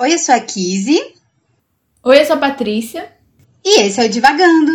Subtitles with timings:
[0.00, 1.12] Oi, eu sou a Kizzy.
[2.04, 3.10] Oi, eu sou a Patrícia.
[3.64, 4.70] E esse é o Divagando.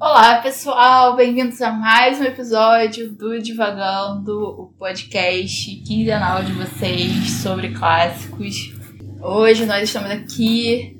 [0.00, 1.16] Olá, pessoal!
[1.16, 8.72] Bem-vindos a mais um episódio do Divagando, o podcast quinzenal de vocês sobre clássicos.
[9.20, 10.96] Hoje nós estamos aqui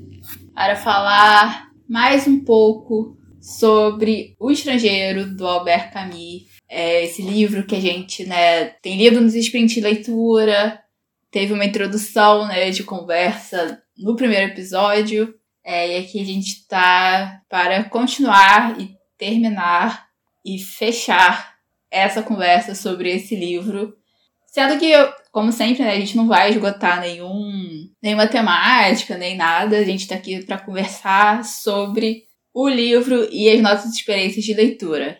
[0.52, 6.55] para falar mais um pouco sobre O Estrangeiro, do Albert Camus.
[6.68, 10.80] É esse livro que a gente né, tem lido nos sprints de leitura,
[11.30, 15.34] teve uma introdução né, de conversa no primeiro episódio,
[15.64, 20.06] é, e aqui a gente está para continuar e terminar
[20.44, 21.56] e fechar
[21.90, 23.96] essa conversa sobre esse livro.
[24.46, 24.92] Sendo que,
[25.32, 29.76] como sempre, né, a gente não vai esgotar nenhum, nenhuma temática, nem nada.
[29.76, 35.18] A gente está aqui para conversar sobre o livro e as nossas experiências de leitura.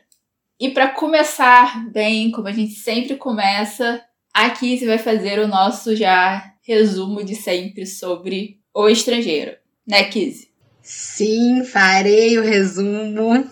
[0.58, 4.02] E para começar bem, como a gente sempre começa,
[4.32, 9.52] aqui você vai fazer o nosso já resumo de sempre sobre o estrangeiro,
[9.86, 10.48] né, Kizzy?
[10.82, 13.46] Sim, farei o resumo.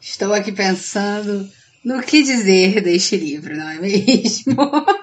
[0.00, 1.48] Estou aqui pensando
[1.84, 4.56] no que dizer deste livro, não é mesmo?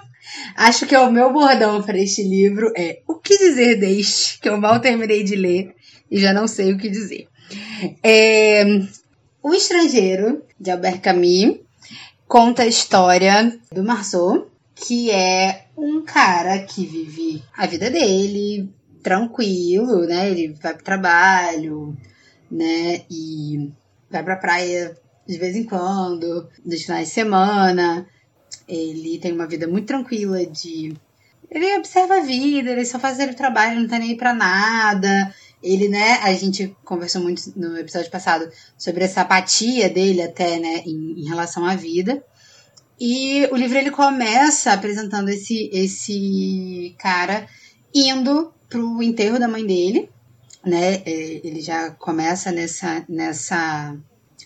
[0.54, 4.50] Acho que é o meu bordão para este livro é o que dizer deste, que
[4.50, 5.74] eu mal terminei de ler
[6.12, 7.28] e já não sei o que dizer.
[8.04, 8.66] É,
[9.48, 11.60] o Estrangeiro, de Albert Camus,
[12.28, 18.70] conta a história do Marceau, que é um cara que vive a vida dele
[19.02, 20.30] tranquilo, né?
[20.30, 21.96] Ele vai pro trabalho,
[22.52, 23.04] né?
[23.10, 23.72] E
[24.12, 28.06] vai pra praia de vez em quando, nos finais de semana.
[28.68, 30.94] Ele tem uma vida muito tranquila de.
[31.50, 35.34] Ele observa a vida, ele só faz o trabalho, não tá nem aí pra nada
[35.62, 40.84] ele, né, a gente conversou muito no episódio passado sobre essa apatia dele até, né,
[40.86, 42.24] em, em relação à vida.
[43.00, 47.48] E o livro ele começa apresentando esse esse cara
[47.94, 50.10] indo pro enterro da mãe dele,
[50.66, 50.96] né?
[51.06, 53.96] É, ele já começa nessa nessa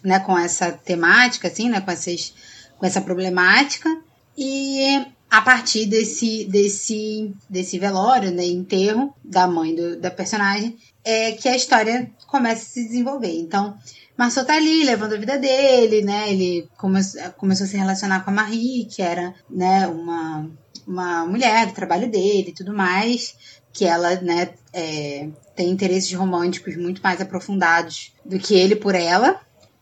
[0.04, 2.34] né, com essa temática assim, né, com essas
[2.78, 3.90] com essa problemática
[4.38, 11.32] e a partir desse desse desse velório, né, enterro da mãe do, da personagem, é
[11.34, 13.40] que a história começa a se desenvolver.
[13.40, 13.78] Então,
[14.18, 16.32] Marcel tá ali levando a vida dele, né?
[16.32, 17.00] Ele come
[17.38, 20.50] começou a se relacionar com a Marie, que era, né, uma,
[20.86, 23.36] uma mulher do trabalho dele e tudo mais,
[23.74, 29.42] que ela, né, é, tem interesses românticos muito mais aprofundados do que ele por ela.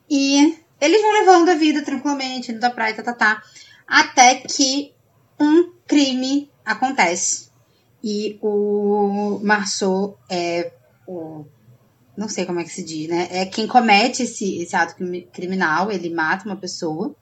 [0.10, 3.44] E eles vão levando a vida tranquilamente, indo da praia, tá, tá, tá,
[3.88, 4.94] até que
[5.40, 7.50] um crime acontece.
[8.04, 10.72] E o Marceau é
[11.10, 11.46] o
[12.20, 13.30] não sei como é que se diz, né?
[13.32, 14.96] É quem comete esse, esse ato
[15.32, 17.16] criminal, ele mata uma pessoa.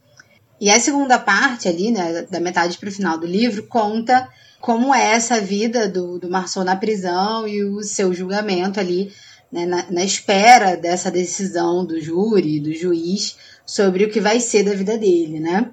[0.59, 4.27] E a segunda parte ali, né, da metade para o final do livro, conta
[4.59, 9.11] como é essa vida do, do Marceau na prisão e o seu julgamento ali,
[9.51, 14.63] né, na, na espera dessa decisão do júri, do juiz, sobre o que vai ser
[14.63, 15.69] da vida dele, né?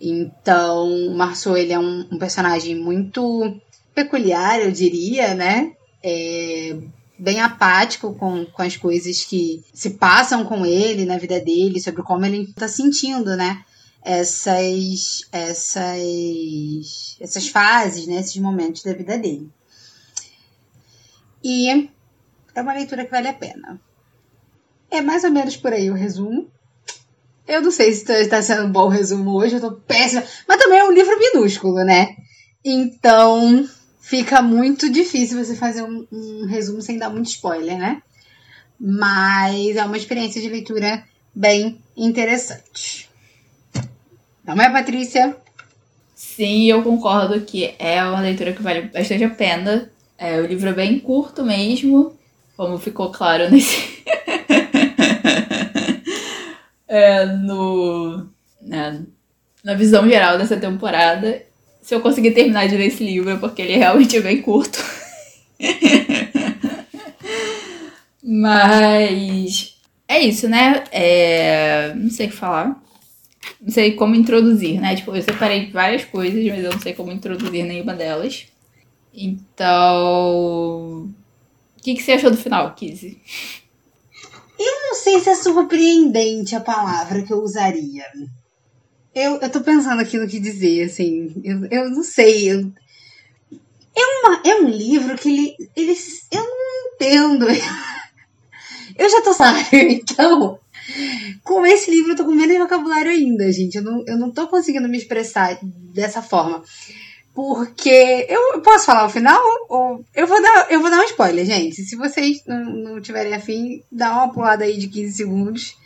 [0.00, 3.60] Então, o Marceau, ele é um, um personagem muito
[3.92, 5.72] peculiar, eu diria, né?
[6.02, 6.76] É,
[7.20, 12.02] bem apático com, com as coisas que se passam com ele na vida dele, sobre
[12.02, 13.62] como ele está sentindo, né?
[14.02, 18.16] Essas, essas, essas fases, né?
[18.16, 19.50] esses momentos da vida dele.
[21.44, 21.90] E
[22.54, 23.78] é uma leitura que vale a pena.
[24.90, 26.50] É mais ou menos por aí o resumo.
[27.46, 30.24] Eu não sei se está sendo um bom resumo hoje, eu tô péssima.
[30.48, 32.16] Mas também é um livro minúsculo, né?
[32.64, 33.68] Então,
[34.10, 38.02] fica muito difícil você fazer um, um, resumo sem dar muito spoiler, né?
[38.78, 43.08] Mas é uma experiência de leitura bem interessante.
[44.44, 45.36] Não é, Patrícia?
[46.12, 49.88] Sim, eu concordo que é uma leitura que vale bastante a pena.
[50.18, 52.18] É, o livro é bem curto mesmo,
[52.56, 54.02] como ficou claro nesse.
[56.88, 58.26] é, no,
[58.60, 59.04] né,
[59.62, 61.48] na visão geral dessa temporada
[61.90, 64.78] se eu conseguir terminar de ler esse livro, porque ele realmente é bem curto.
[68.22, 69.76] Mas
[70.06, 70.84] é isso, né?
[70.92, 71.92] É...
[71.96, 72.80] Não sei o que falar.
[73.60, 74.94] Não sei como introduzir, né?
[74.94, 78.46] Tipo, eu separei várias coisas, mas eu não sei como introduzir nenhuma delas.
[79.12, 81.12] Então.
[81.76, 83.20] O que, que você achou do final, Kizzy?
[84.56, 88.04] Eu não sei se é surpreendente a palavra que eu usaria.
[89.14, 91.34] Eu, eu tô pensando aqui no que dizer, assim.
[91.44, 92.52] Eu, eu não sei.
[92.52, 92.72] Eu,
[93.96, 95.96] é, uma, é um livro que ele, ele.
[96.30, 97.46] Eu não entendo.
[98.96, 100.58] Eu já tô sabendo, então.
[101.42, 103.76] Com esse livro eu tô com menos vocabulário ainda, gente.
[103.76, 106.62] Eu não, eu não tô conseguindo me expressar dessa forma.
[107.32, 109.40] Porque eu posso falar o final?
[109.68, 111.82] Ou eu vou dar, eu vou dar um spoiler, gente.
[111.82, 115.76] Se vocês não, não tiverem afim, dá uma pulada aí de 15 segundos,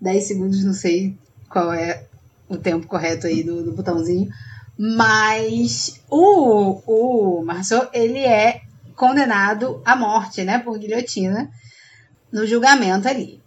[0.00, 1.16] 10 segundos, não sei
[1.48, 2.06] qual é
[2.50, 4.28] o tempo correto aí do, do botãozinho.
[4.76, 8.62] Mas o, o Marceau, ele é
[8.96, 11.50] condenado à morte, né, por guilhotina
[12.30, 13.40] no julgamento ali.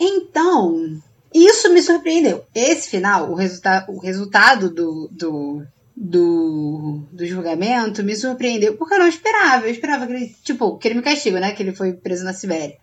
[0.00, 1.00] Então,
[1.32, 2.44] isso me surpreendeu.
[2.54, 5.66] Esse final, o, resulta o resultado do, do,
[5.96, 9.66] do, do julgamento me surpreendeu, porque eu não esperava.
[9.66, 11.52] Eu esperava que ele, tipo, que ele me castigo, né?
[11.52, 12.76] Que ele foi preso na Sibéria.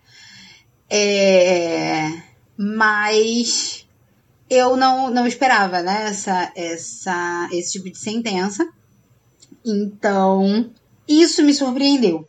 [0.90, 2.10] É,
[2.56, 3.81] mas
[4.48, 6.08] eu não, não esperava, né?
[6.08, 8.66] Essa, essa, esse tipo de sentença.
[9.64, 10.70] Então,
[11.08, 12.26] isso me surpreendeu.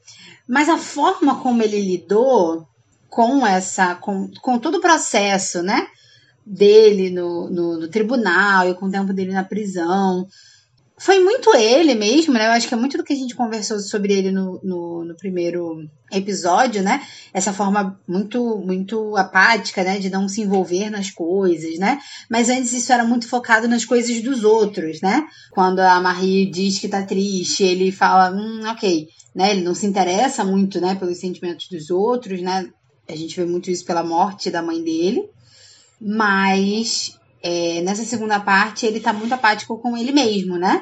[0.48, 2.68] Mas a forma como ele lidou
[3.10, 5.88] com essa, com, com todo o processo, né?
[6.45, 10.27] Dele no, no, no tribunal e com o tempo dele na prisão.
[11.03, 12.47] Foi muito ele mesmo, né?
[12.47, 15.15] Eu acho que é muito do que a gente conversou sobre ele no, no, no,
[15.17, 17.05] primeiro episódio, né?
[17.33, 20.00] Essa forma muito muito apática, né?
[20.00, 22.00] De não se envolver nas coisas, né?
[22.29, 25.27] Mas antes isso era muito focado nas coisas dos outros, né?
[25.51, 29.51] Quando a Marie diz que tá triste, ele fala, hum, ok, né?
[29.51, 30.95] Ele não se interessa muito, né?
[30.95, 32.69] Pelos sentimentos dos outros, né?
[33.09, 35.29] A gente vê muito isso pela morte da mãe dele.
[36.00, 40.81] Mas é, nessa segunda parte ele tá muito apático com ele mesmo, né?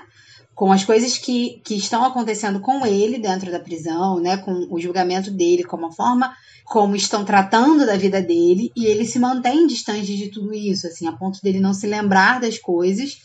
[0.54, 4.38] Com as coisas que, que estão acontecendo com ele dentro da prisão, né?
[4.38, 6.34] Com o julgamento dele, como a forma
[6.64, 11.06] como estão tratando da vida dele, e ele se mantém distante de tudo isso, assim,
[11.06, 13.18] a ponto dele não se lembrar das coisas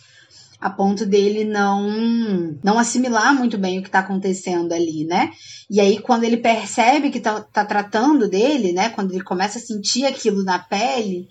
[0.60, 5.30] a ponto dele não não assimilar muito bem o que está acontecendo ali, né?
[5.68, 8.88] E aí quando ele percebe que tá, tá tratando dele, né?
[8.90, 11.28] Quando ele começa a sentir aquilo na pele,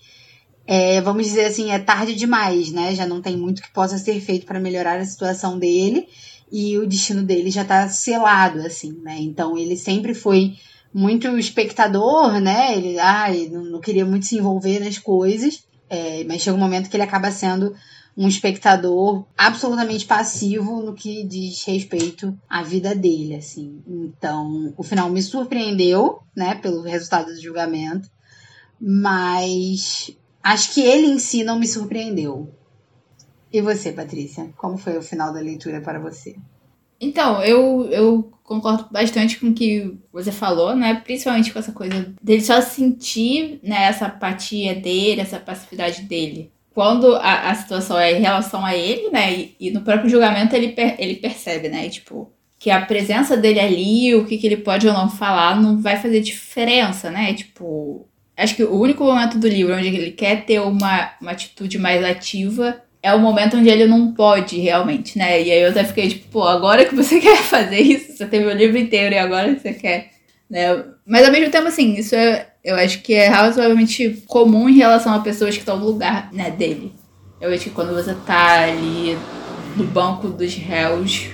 [0.67, 2.95] é, vamos dizer assim, é tarde demais, né?
[2.95, 6.07] Já não tem muito que possa ser feito para melhorar a situação dele
[6.51, 9.17] e o destino dele já está selado, assim, né?
[9.19, 10.55] Então ele sempre foi
[10.93, 12.75] muito espectador, né?
[12.75, 16.95] Ele ai, não, queria muito se envolver nas coisas, é, mas chega um momento que
[16.95, 17.75] ele acaba sendo
[18.17, 23.83] um espectador absolutamente passivo no que diz respeito à vida dele, assim.
[23.85, 28.09] Então, o final me surpreendeu, né, pelo resultado do julgamento,
[28.79, 30.15] mas
[30.45, 32.53] acho que ele em si não me surpreendeu.
[33.51, 34.49] E você, Patrícia?
[34.55, 36.35] Como foi o final da leitura para você?
[36.99, 41.01] Então, eu, eu concordo bastante com o que você falou, né?
[41.03, 47.15] Principalmente com essa coisa dele só sentir né, essa apatia dele, essa passividade dele quando
[47.15, 49.33] a, a situação é em relação a ele, né?
[49.33, 51.87] E, e no próprio julgamento ele, per, ele percebe, né?
[51.87, 55.81] Tipo, que a presença dele ali, o que, que ele pode ou não falar, não
[55.81, 57.33] vai fazer diferença, né?
[57.33, 58.05] Tipo,
[58.37, 62.03] acho que o único momento do livro onde ele quer ter uma, uma atitude mais
[62.03, 65.41] ativa é o momento onde ele não pode realmente, né?
[65.41, 68.45] E aí eu até fiquei tipo, pô, agora que você quer fazer isso, você teve
[68.45, 70.09] o livro inteiro e agora você quer,
[70.49, 70.83] né?
[71.05, 75.13] Mas ao mesmo tempo, assim, isso é, eu acho que é razoavelmente comum em relação
[75.13, 76.93] a pessoas que estão no lugar né, dele.
[77.39, 79.15] Eu acho que quando você tá ali
[79.75, 81.27] no banco dos réus,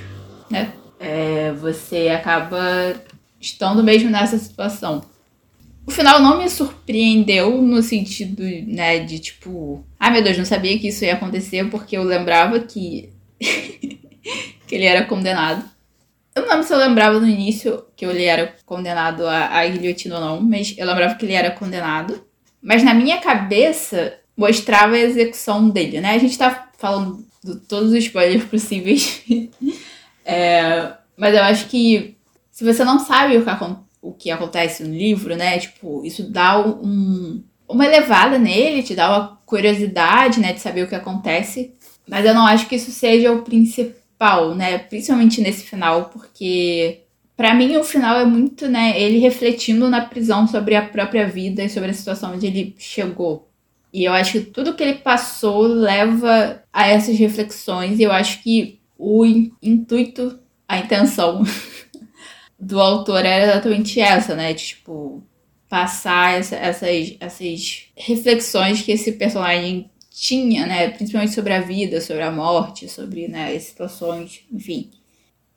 [0.49, 0.73] né?
[0.99, 2.95] É, você acaba
[3.39, 5.01] estando mesmo nessa situação.
[5.85, 10.77] O final não me surpreendeu no sentido, né, de tipo, ah, meu Deus, não sabia
[10.77, 13.09] que isso ia acontecer porque eu lembrava que
[14.67, 15.69] que ele era condenado.
[16.33, 20.21] Eu não lembro se eu lembrava no início que ele era condenado à, guilhotina ou
[20.21, 22.23] não, mas eu lembrava que ele era condenado.
[22.61, 26.11] Mas na minha cabeça mostrava a execução dele, né?
[26.11, 29.23] A gente tá falando de todos os spoilers possíveis.
[30.23, 32.15] é, mas eu acho que
[32.49, 35.59] se você não sabe o que, o que acontece no livro, né?
[35.59, 40.53] Tipo, isso dá um, uma elevada nele, te dá uma curiosidade, né?
[40.53, 41.73] De saber o que acontece.
[42.07, 44.01] Mas eu não acho que isso seja o principal
[44.55, 44.77] né?
[44.77, 47.01] Principalmente nesse final, porque
[47.35, 51.63] para mim o final é muito, né, ele refletindo na prisão sobre a própria vida
[51.63, 53.49] e sobre a situação onde ele chegou.
[53.91, 58.43] E eu acho que tudo que ele passou leva a essas reflexões, e eu acho
[58.43, 59.25] que o
[59.61, 61.43] intuito, a intenção
[62.61, 64.53] do autor era exatamente essa, né?
[64.53, 65.23] De, tipo,
[65.67, 72.21] passar essa, essas, essas reflexões que esse personagem tinha, né, principalmente sobre a vida, sobre
[72.21, 74.91] a morte, sobre, né, as situações, enfim.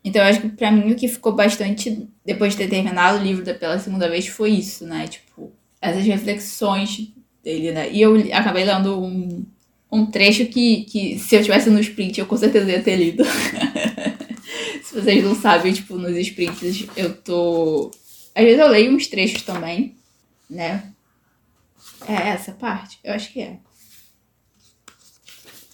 [0.04, 3.22] Então eu acho que para mim o que ficou bastante depois de ter terminado o
[3.22, 7.90] livro pela segunda vez foi isso, né, tipo, essas reflexões dele, né.
[7.90, 9.44] E eu acabei lendo um,
[9.90, 13.24] um trecho que, que se eu tivesse no sprint eu com certeza ia ter lido.
[14.94, 17.90] vocês não sabem, tipo, nos sprints eu tô
[18.34, 19.96] às vezes eu leio uns trechos também,
[20.50, 20.92] né?
[22.06, 22.98] É essa parte?
[23.04, 23.58] Eu acho que é.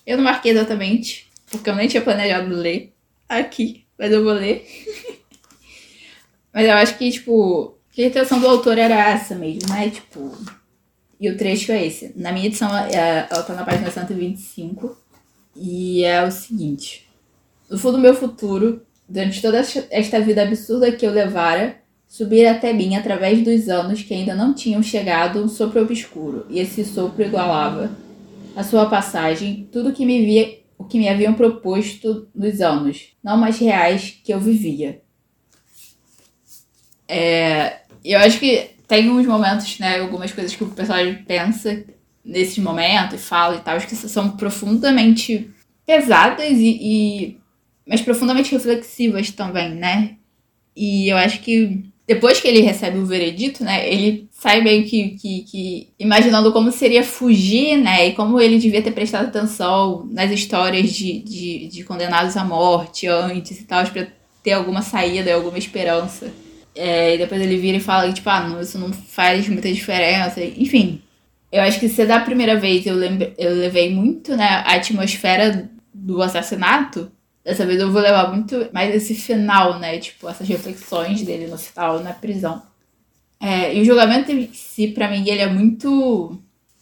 [0.07, 2.93] Eu não marquei exatamente, porque eu nem tinha planejado ler
[3.29, 4.67] aqui, mas eu vou ler.
[6.53, 9.89] mas eu acho que, tipo, a intenção do autor era essa mesmo, né?
[9.89, 10.37] Tipo,
[11.19, 12.13] e o trecho é esse.
[12.15, 14.97] Na minha edição, ela tá na página 125,
[15.57, 17.09] e é o seguinte.
[17.71, 22.73] No fundo do meu futuro, durante toda esta vida absurda que eu levara, subir até
[22.73, 27.25] mim através dos anos que ainda não tinham chegado um sopro obscuro, e esse sopro
[27.25, 27.91] igualava
[28.55, 33.37] a sua passagem tudo que me via, o que me haviam proposto nos anos, não
[33.37, 35.03] mais reais que eu vivia.
[37.09, 41.85] É, eu acho que tem uns momentos, né, algumas coisas que o personagem pensa
[42.25, 45.51] nesse momento e fala e tal, que são profundamente
[45.85, 47.40] pesadas e, e
[47.91, 50.13] mas profundamente reflexivas também, né?
[50.77, 55.11] E eu acho que depois que ele recebe o veredito, né, ele sai meio que,
[55.11, 60.31] que, que, imaginando como seria fugir, né, e como ele devia ter prestado atenção nas
[60.31, 64.09] histórias de, de, de condenados à morte antes e tal, para
[64.43, 66.33] ter alguma saída, alguma esperança.
[66.75, 70.41] É, e depois ele vira e fala tipo, ah, não, isso não faz muita diferença.
[70.43, 71.03] Enfim,
[71.51, 75.69] eu acho que se da primeira vez eu, lembre, eu levei muito, né, a atmosfera
[75.93, 77.11] do assassinato,
[77.45, 79.99] Dessa vez eu vou levar muito mais esse final, né?
[79.99, 82.63] Tipo, essas reflexões dele no final, na prisão.
[83.41, 86.39] É, e o julgamento em si, pra mim, ele é muito.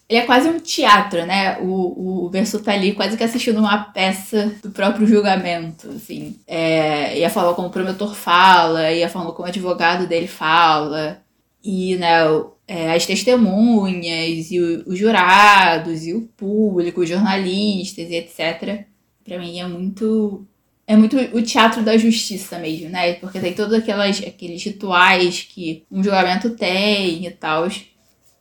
[0.08, 1.58] Ele é quase um teatro, né?
[1.60, 6.36] O, o Verso tá ali quase que assistindo uma peça do próprio julgamento, assim.
[6.46, 10.26] É, e a forma como o promotor fala, e a forma como o advogado dele
[10.26, 11.22] fala,
[11.62, 12.22] e, né,
[12.66, 18.88] é, as testemunhas, e os jurados, e o público, os jornalistas, e etc
[19.28, 20.47] para mim é muito
[20.87, 23.12] é muito o teatro da justiça mesmo, né?
[23.14, 27.68] Porque tem todos aquelas, aqueles rituais que um julgamento tem e tal.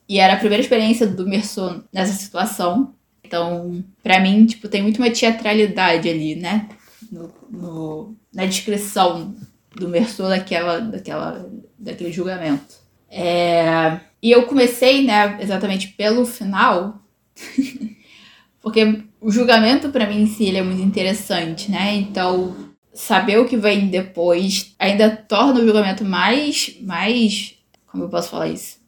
[0.08, 2.96] E era a primeira experiência do Merceau nessa situação.
[3.22, 6.70] Então, para mim, tipo, tem muito uma teatralidade ali, né?
[7.12, 9.36] No, no, na descrição
[9.75, 12.75] do Merceau daquela, daquela, daquele julgamento.
[13.10, 17.01] É, e eu comecei, né, exatamente pelo final,
[18.62, 21.93] porque o julgamento para mim em si ele é muito interessante, né?
[21.96, 22.55] Então,
[22.93, 28.48] saber o que vem depois ainda torna o julgamento mais mais, como eu posso falar
[28.48, 28.79] isso?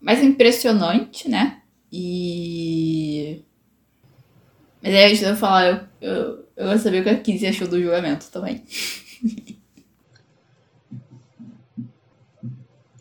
[0.00, 1.62] Mais impressionante, né?
[1.92, 3.44] E
[4.82, 7.68] mas aí, antes de eu falar, eu, eu, eu saber o que a Kizzy achou
[7.68, 8.64] do julgamento também.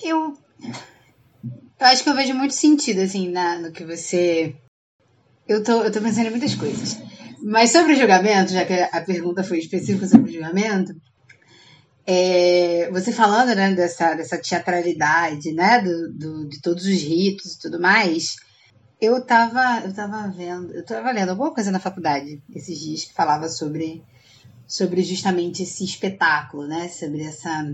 [0.03, 4.55] eu, eu acho que eu vejo muito sentido, assim, na, no que você
[5.49, 6.99] eu tô, eu tô pensando em muitas coisas.
[7.41, 10.95] Mas sobre o julgamento, já que a pergunta foi específica sobre o julgamento,
[12.05, 17.59] é, você falando né, dessa, dessa teatralidade, né, do, do, de todos os ritos e
[17.59, 18.35] tudo mais,
[19.01, 23.13] eu tava, eu tava vendo, eu tava lendo alguma coisa na faculdade esses dias que
[23.13, 24.03] falava sobre,
[24.67, 27.73] sobre justamente esse espetáculo, né, sobre essa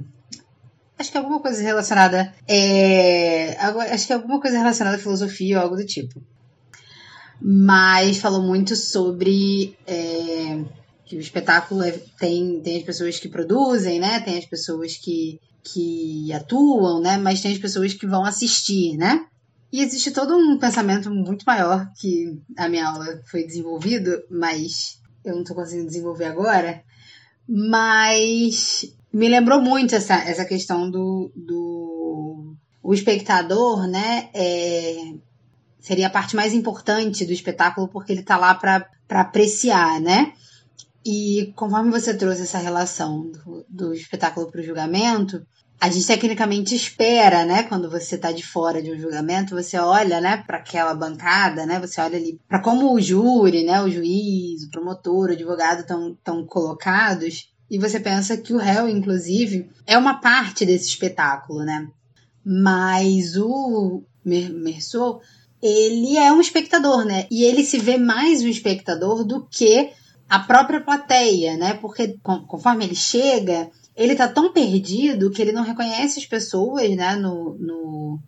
[0.98, 3.58] acho que alguma coisa relacionada é,
[3.91, 6.22] acho que alguma coisa relacionada à filosofia ou algo do tipo
[7.42, 10.63] mas falou muito sobre é,
[11.06, 14.20] que o espetáculo é, tem, tem as pessoas que produzem, né?
[14.22, 17.18] Tem as pessoas que, que atuam, né?
[17.18, 19.25] Mas tem as pessoas que vão assistir, né?
[19.72, 25.34] E existe todo um pensamento muito maior que a minha aula foi desenvolvido, mas eu
[25.34, 26.82] não estou conseguindo desenvolver agora.
[27.48, 34.30] Mas me lembrou muito essa, essa questão do, do o espectador, né?
[34.34, 35.13] É,
[35.86, 40.34] seria a parte mais importante do espetáculo, porque ele está lá para apreciar, né?
[41.06, 45.46] E conforme você trouxe essa relação do, do espetáculo para o julgamento,
[45.80, 47.62] a gente tecnicamente espera, né?
[47.62, 51.80] Quando você está de fora de um julgamento, você olha, né, para aquela bancada, né?
[51.80, 56.18] Você olha ali para como o júri, né, o juiz, o promotor, o advogado estão
[56.24, 61.88] tão colocados e você pensa que o réu, inclusive, é uma parte desse espetáculo, né?
[62.44, 65.22] Mas o Merceau
[65.66, 67.26] ele é um espectador, né?
[67.32, 69.90] E ele se vê mais um espectador do que
[70.30, 71.74] a própria plateia, né?
[71.74, 77.16] Porque conforme ele chega, ele tá tão perdido que ele não reconhece as pessoas, né?
[77.16, 78.20] No, no,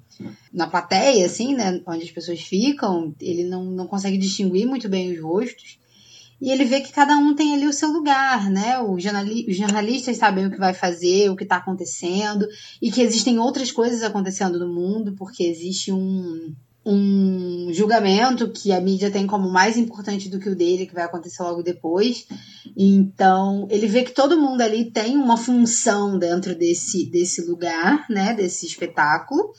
[0.51, 1.79] na plateia, assim, né?
[1.85, 5.77] Onde as pessoas ficam, ele não, não consegue distinguir muito bem os rostos.
[6.41, 8.79] E ele vê que cada um tem ali o seu lugar, né?
[8.79, 12.47] Os, jornali os jornalistas sabem o que vai fazer, o que está acontecendo,
[12.81, 16.53] e que existem outras coisas acontecendo no mundo, porque existe um,
[16.89, 21.03] um julgamento que a mídia tem como mais importante do que o dele, que vai
[21.03, 22.25] acontecer logo depois.
[22.77, 28.33] Então, ele vê que todo mundo ali tem uma função dentro desse, desse lugar, né,
[28.33, 29.51] desse espetáculo.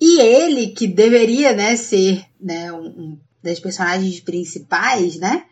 [0.00, 5.44] E ele, que deveria, né, ser, né, um, um das personagens principais, né,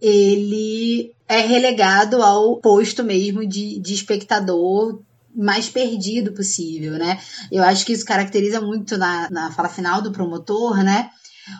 [0.00, 5.00] ele é relegado ao posto mesmo de, de espectador
[5.34, 7.20] mais perdido possível, né?
[7.50, 11.10] Eu acho que isso caracteriza muito na, na fala final do promotor, né?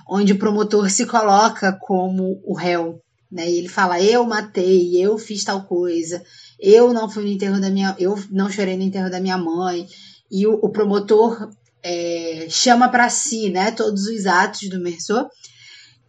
[0.09, 3.00] Onde o promotor se coloca como o réu,
[3.31, 3.50] né?
[3.50, 6.23] E ele fala: Eu matei, eu fiz tal coisa,
[6.61, 7.97] eu não fui no enterro da minha.
[7.99, 9.87] Eu não chorei no enterro da minha mãe.
[10.31, 11.50] E o, o promotor
[11.83, 13.71] é, chama para si, né?
[13.71, 15.29] Todos os atos do Merceau.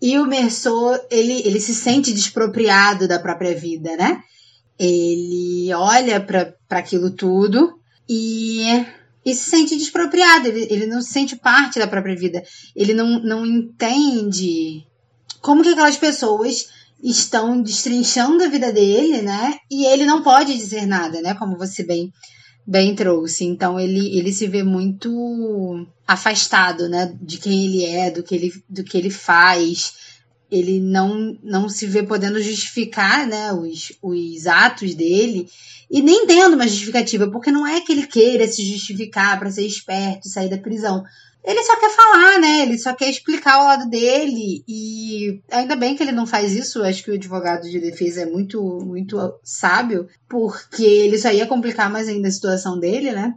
[0.01, 4.21] E o Merceau, ele, ele se sente despropriado da própria vida, né?
[4.77, 8.85] Ele olha para aquilo tudo e,
[9.25, 12.43] e se sente despropriado, ele, ele não se sente parte da própria vida.
[12.75, 14.85] Ele não, não entende
[15.41, 16.69] como que aquelas pessoas
[17.03, 19.57] estão destrinchando a vida dele, né?
[19.69, 21.33] E ele não pode dizer nada, né?
[21.33, 22.11] Como você bem
[22.65, 23.43] bem trouxe.
[23.43, 28.53] Então ele, ele se vê muito afastado, né, de quem ele é, do que ele,
[28.69, 29.93] do que ele faz
[30.53, 35.49] ele não, não se vê podendo justificar né, os, os atos dele
[35.89, 39.65] e nem tendo uma justificativa, porque não é que ele queira se justificar para ser
[39.65, 41.03] esperto e sair da prisão.
[41.43, 42.61] Ele só quer falar, né?
[42.61, 44.63] Ele só quer explicar o lado dele.
[44.67, 46.83] E ainda bem que ele não faz isso.
[46.83, 51.91] Acho que o advogado de defesa é muito, muito sábio, porque ele só ia complicar
[51.91, 53.33] mais ainda a situação dele, né?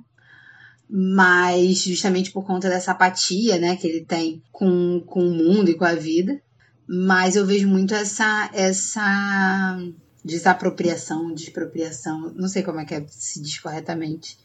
[0.89, 5.75] Mas justamente por conta dessa apatia, né, que ele tem com, com o mundo e
[5.75, 6.41] com a vida.
[6.89, 9.79] Mas eu vejo muito essa essa
[10.25, 14.37] desapropriação, despropriação, não sei como é que é, se diz corretamente.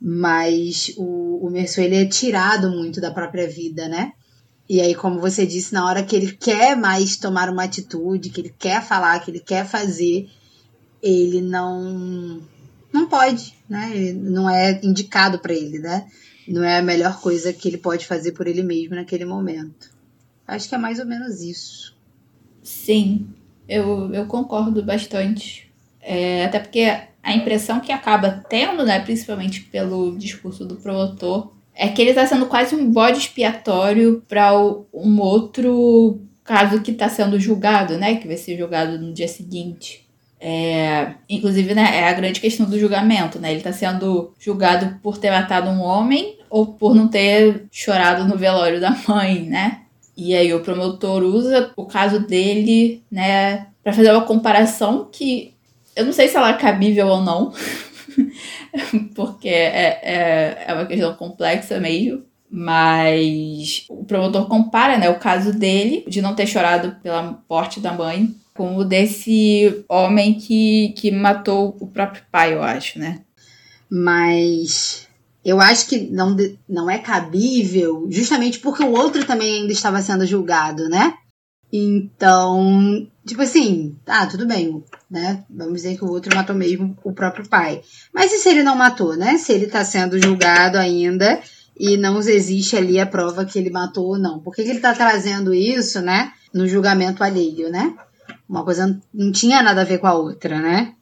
[0.00, 4.12] Mas o, o Merceau, ele é tirado muito da própria vida, né?
[4.68, 8.40] E aí, como você disse, na hora que ele quer mais tomar uma atitude, que
[8.40, 10.28] ele quer falar, que ele quer fazer,
[11.02, 12.42] ele não
[12.92, 13.90] não pode, né?
[13.94, 16.06] Ele não é indicado para ele, né?
[16.46, 19.93] Não é a melhor coisa que ele pode fazer por ele mesmo naquele momento.
[20.46, 21.96] Acho que é mais ou menos isso.
[22.62, 23.28] Sim,
[23.68, 25.72] eu, eu concordo bastante.
[26.00, 26.80] É, até porque
[27.22, 32.26] a impressão que acaba tendo, né, principalmente pelo discurso do promotor, é que ele está
[32.26, 34.52] sendo quase um bode expiatório para
[34.92, 40.04] um outro caso que está sendo julgado, né, que vai ser julgado no dia seguinte.
[40.38, 43.48] É, inclusive, né, é a grande questão do julgamento, né?
[43.48, 48.36] Ele está sendo julgado por ter matado um homem ou por não ter chorado no
[48.36, 49.83] velório da mãe, né?
[50.16, 55.54] E aí o promotor usa o caso dele, né, para fazer uma comparação que
[55.96, 57.52] eu não sei se ela é cabível ou não,
[59.14, 62.22] porque é, é, é uma questão complexa mesmo.
[62.50, 67.92] Mas o promotor compara, né, o caso dele de não ter chorado pela morte da
[67.92, 73.22] mãe com o desse homem que, que matou o próprio pai, eu acho, né?
[73.90, 75.03] Mas
[75.44, 76.36] eu acho que não,
[76.68, 81.14] não é cabível, justamente porque o outro também ainda estava sendo julgado, né?
[81.76, 85.44] Então, tipo assim, tá, tudo bem, né?
[85.50, 87.82] Vamos dizer que o outro matou mesmo o próprio pai.
[88.12, 89.36] Mas e se ele não matou, né?
[89.38, 91.40] Se ele tá sendo julgado ainda
[91.78, 94.38] e não existe ali a prova que ele matou ou não.
[94.38, 96.32] Por que, que ele tá trazendo isso, né?
[96.52, 97.92] No julgamento alheio, né?
[98.48, 100.94] Uma coisa não tinha nada a ver com a outra, né?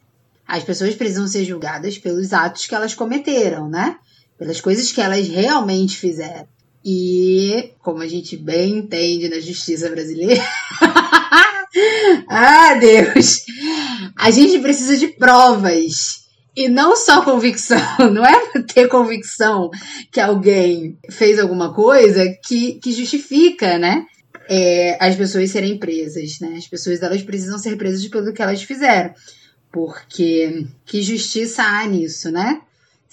[0.47, 3.97] As pessoas precisam ser julgadas pelos atos que elas cometeram, né?
[4.43, 6.45] Pelas coisas que elas realmente fizeram.
[6.83, 10.43] E, como a gente bem entende na justiça brasileira,
[12.27, 13.45] ah, Deus!
[14.17, 16.23] A gente precisa de provas.
[16.53, 17.79] E não só convicção,
[18.11, 19.71] não é ter convicção
[20.11, 24.05] que alguém fez alguma coisa que, que justifica, né?
[24.49, 26.55] É, as pessoas serem presas, né?
[26.57, 29.13] As pessoas elas precisam ser presas pelo que elas fizeram.
[29.71, 32.59] Porque que justiça há nisso, né?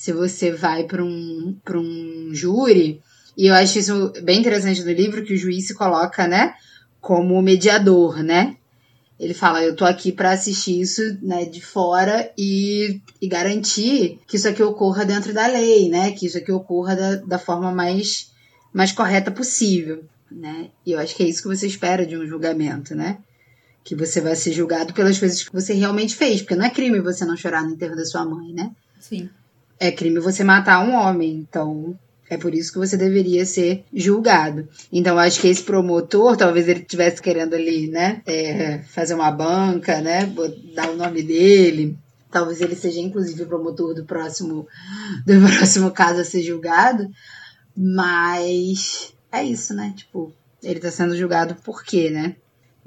[0.01, 3.03] Se você vai para um, um júri,
[3.37, 6.55] e eu acho isso bem interessante no livro, que o juiz se coloca, né,
[7.03, 8.57] como mediador, né?
[9.19, 14.37] Ele fala, eu tô aqui para assistir isso, né, de fora e, e garantir que
[14.39, 16.13] isso aqui ocorra dentro da lei, né?
[16.13, 18.33] Que isso aqui ocorra da, da forma mais,
[18.73, 20.71] mais correta possível, né?
[20.87, 23.19] E eu acho que é isso que você espera de um julgamento, né?
[23.85, 27.01] Que você vai ser julgado pelas coisas que você realmente fez, porque não é crime
[27.01, 28.71] você não chorar no enterro da sua mãe, né?
[28.99, 29.29] Sim
[29.81, 31.33] é crime você matar um homem.
[31.49, 34.69] Então, é por isso que você deveria ser julgado.
[34.93, 40.01] Então, acho que esse promotor, talvez ele estivesse querendo ali, né, é, fazer uma banca,
[40.01, 40.33] né,
[40.75, 41.99] dar o nome dele.
[42.31, 44.69] Talvez ele seja, inclusive, o promotor do próximo,
[45.27, 47.09] do próximo caso a ser julgado.
[47.77, 49.93] Mas é isso, né?
[49.97, 52.37] Tipo, ele tá sendo julgado por quê, né?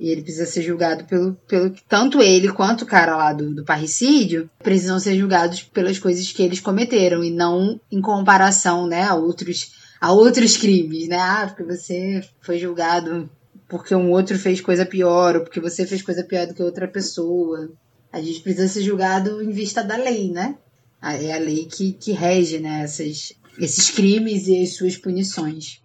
[0.03, 3.63] E ele precisa ser julgado pelo, pelo tanto ele quanto o cara lá do, do
[3.63, 9.15] parricídio precisam ser julgados pelas coisas que eles cometeram e não em comparação, né, a
[9.15, 11.15] outros a outros crimes, né?
[11.17, 13.29] Ah, porque você foi julgado
[13.69, 16.85] porque um outro fez coisa pior, ou porque você fez coisa pior do que outra
[16.85, 17.71] pessoa.
[18.11, 20.57] A gente precisa ser julgado em vista da lei, né?
[21.01, 25.81] É a lei que, que rege né, essas, esses crimes e as suas punições.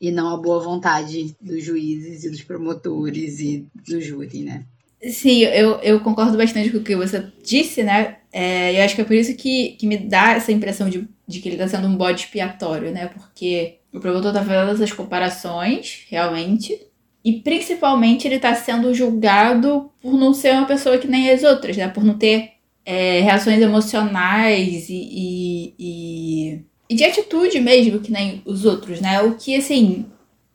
[0.00, 4.64] E não a boa vontade dos juízes e dos promotores e do júri, né?
[5.08, 8.18] Sim, eu, eu concordo bastante com o que você disse, né?
[8.32, 11.40] É, eu acho que é por isso que, que me dá essa impressão de, de
[11.40, 13.08] que ele está sendo um bode expiatório, né?
[13.08, 16.78] Porque o promotor está fazendo essas comparações, realmente,
[17.24, 21.76] e principalmente ele está sendo julgado por não ser uma pessoa que nem as outras,
[21.76, 21.88] né?
[21.88, 22.52] Por não ter
[22.84, 29.22] é, reações emocionais e, e, e, e, de atitude mesmo, que nem os outros, né?
[29.22, 30.06] O que, assim,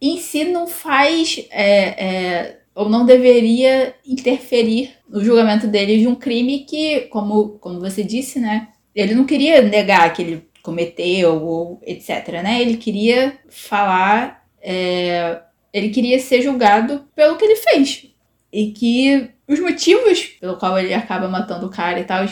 [0.02, 1.46] em si não faz.
[1.50, 7.80] É, é, ou não deveria interferir no julgamento dele de um crime que, como, como
[7.80, 8.68] você disse, né?
[8.94, 12.62] Ele não queria negar que ele cometeu ou etc, né?
[12.62, 15.40] Ele queria falar é,
[15.72, 18.08] ele queria ser julgado pelo que ele fez.
[18.52, 22.26] E que os motivos pelo qual ele acaba matando o cara e tal,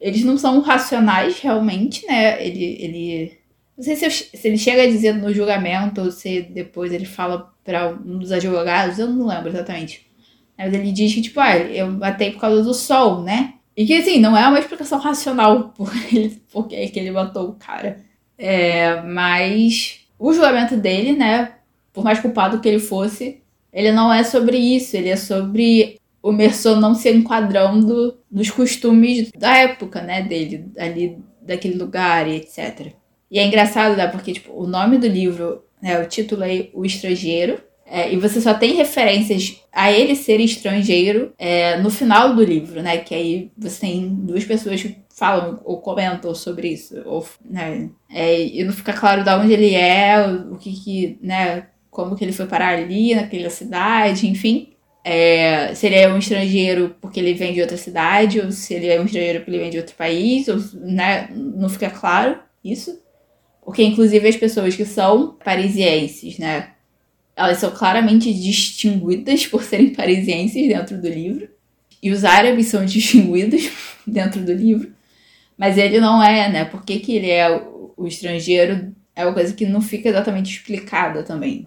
[0.00, 2.44] eles não são racionais realmente, né?
[2.44, 2.76] Ele.
[2.80, 3.37] ele
[3.78, 7.54] não sei se, eu, se ele chega dizer no julgamento ou se depois ele fala
[7.64, 10.04] para um dos advogados, eu não lembro exatamente.
[10.58, 13.54] Mas ele diz que, tipo, ah, eu matei por causa do sol, né?
[13.76, 17.54] E que, assim, não é uma explicação racional por ele, porque que ele matou o
[17.54, 18.04] cara.
[18.36, 21.54] É, mas o julgamento dele, né,
[21.92, 23.40] por mais culpado que ele fosse,
[23.72, 29.30] ele não é sobre isso, ele é sobre o Merceau não se enquadrando nos costumes
[29.38, 32.92] da época, né, dele, ali daquele lugar e etc.
[33.30, 36.84] E é engraçado, né, porque tipo, o nome do livro, né, o título é O
[36.84, 37.60] Estrangeiro,
[37.90, 42.82] é, e você só tem referências a ele ser estrangeiro é, no final do livro,
[42.82, 42.98] né?
[42.98, 47.88] Que aí você tem duas pessoas que falam ou comentam sobre isso, ou, né?
[48.10, 51.66] É, e não fica claro de onde ele é, o que que, né?
[51.98, 54.74] como que ele foi parar ali, naquela cidade, enfim.
[55.04, 58.86] É, se ele é um estrangeiro porque ele vem de outra cidade, ou se ele
[58.86, 63.00] é um estrangeiro porque ele vem de outro país, ou, né, não fica claro isso.
[63.68, 66.70] Porque, inclusive, as pessoas que são parisienses, né,
[67.36, 71.50] elas são claramente distinguidas por serem parisienses dentro do livro.
[72.02, 73.70] E os árabes são distinguidos
[74.06, 74.90] dentro do livro.
[75.54, 76.64] Mas ele não é, né?
[76.64, 81.22] Por que, que ele é o, estrangeiro é uma coisa que não fica exatamente explicada
[81.22, 81.66] também.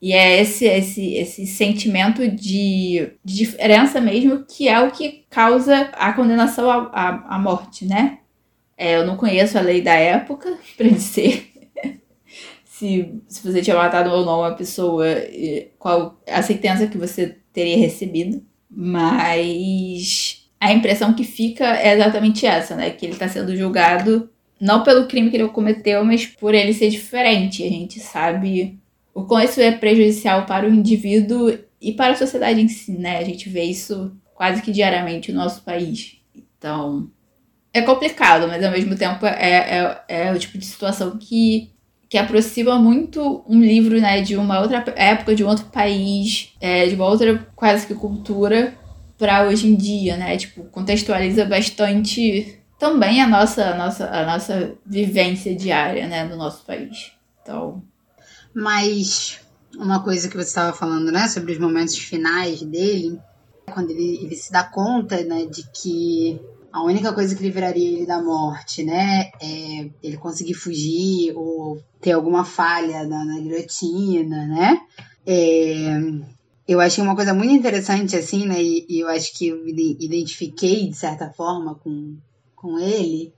[0.00, 5.90] E é esse, esse, esse sentimento de, de diferença mesmo que é o que causa
[5.94, 8.20] a condenação à, à, à morte, né?
[8.84, 11.50] É, eu não conheço a lei da época para dizer
[12.64, 15.06] se, se você tinha matado ou não uma pessoa,
[15.78, 18.44] qual a sentença que você teria recebido.
[18.68, 22.90] Mas a impressão que fica é exatamente essa, né?
[22.90, 24.28] Que ele está sendo julgado
[24.60, 27.62] não pelo crime que ele cometeu, mas por ele ser diferente.
[27.62, 28.78] A gente sabe
[29.14, 33.18] o quão isso é prejudicial para o indivíduo e para a sociedade em si, né?
[33.18, 36.18] A gente vê isso quase que diariamente no nosso país.
[36.36, 37.08] Então,
[37.74, 41.72] é complicado, mas ao mesmo tempo é, é, é o tipo de situação que,
[42.08, 46.86] que aproxima muito um livro, né, de uma outra época, de um outro país, é,
[46.86, 48.78] de uma outra quase que cultura
[49.18, 50.36] para hoje em dia, né?
[50.36, 56.64] Tipo, contextualiza bastante também a nossa, a nossa, a nossa vivência diária, né, no nosso
[56.64, 57.12] país.
[57.42, 57.82] Então,
[58.54, 59.40] mas
[59.76, 63.18] uma coisa que você estava falando, né, sobre os momentos finais dele,
[63.72, 66.40] quando ele, ele se dá conta, né, de que
[66.74, 72.10] a única coisa que livraria ele da morte, né, é ele conseguir fugir ou ter
[72.10, 74.80] alguma falha na, na guilhotina, né?
[75.24, 76.00] É,
[76.66, 80.88] eu achei uma coisa muito interessante, assim, né, e, e eu acho que eu identifiquei,
[80.88, 82.16] de certa forma, com,
[82.56, 83.32] com ele,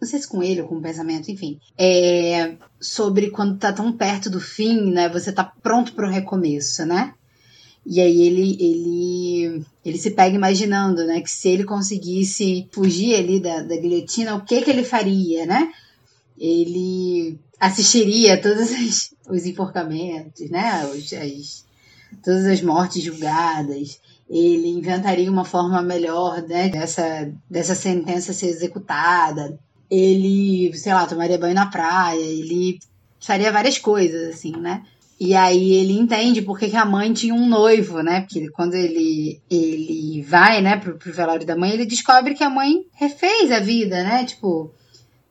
[0.00, 3.92] não sei se com ele ou com o pensamento, enfim, é sobre quando tá tão
[3.92, 5.08] perto do fim, né?
[5.10, 7.14] Você tá pronto para o recomeço, né?
[7.84, 11.20] E aí ele, ele, ele se pega imaginando, né?
[11.20, 15.72] Que se ele conseguisse fugir ali da, da guilhotina, o que que ele faria, né?
[16.38, 20.86] Ele assistiria a todos os, os enforcamentos, né?
[20.86, 21.64] Os, as,
[22.22, 24.00] todas as mortes julgadas.
[24.28, 26.68] Ele inventaria uma forma melhor, né?
[26.68, 29.58] Dessa, dessa sentença ser executada
[29.90, 32.78] ele, sei lá, tomaria banho na praia, ele
[33.18, 34.84] faria várias coisas, assim, né?
[35.20, 38.22] E aí ele entende porque que a mãe tinha um noivo, né?
[38.22, 42.48] Porque quando ele, ele vai, né, pro, pro velório da mãe, ele descobre que a
[42.48, 44.24] mãe refez a vida, né?
[44.24, 44.72] Tipo,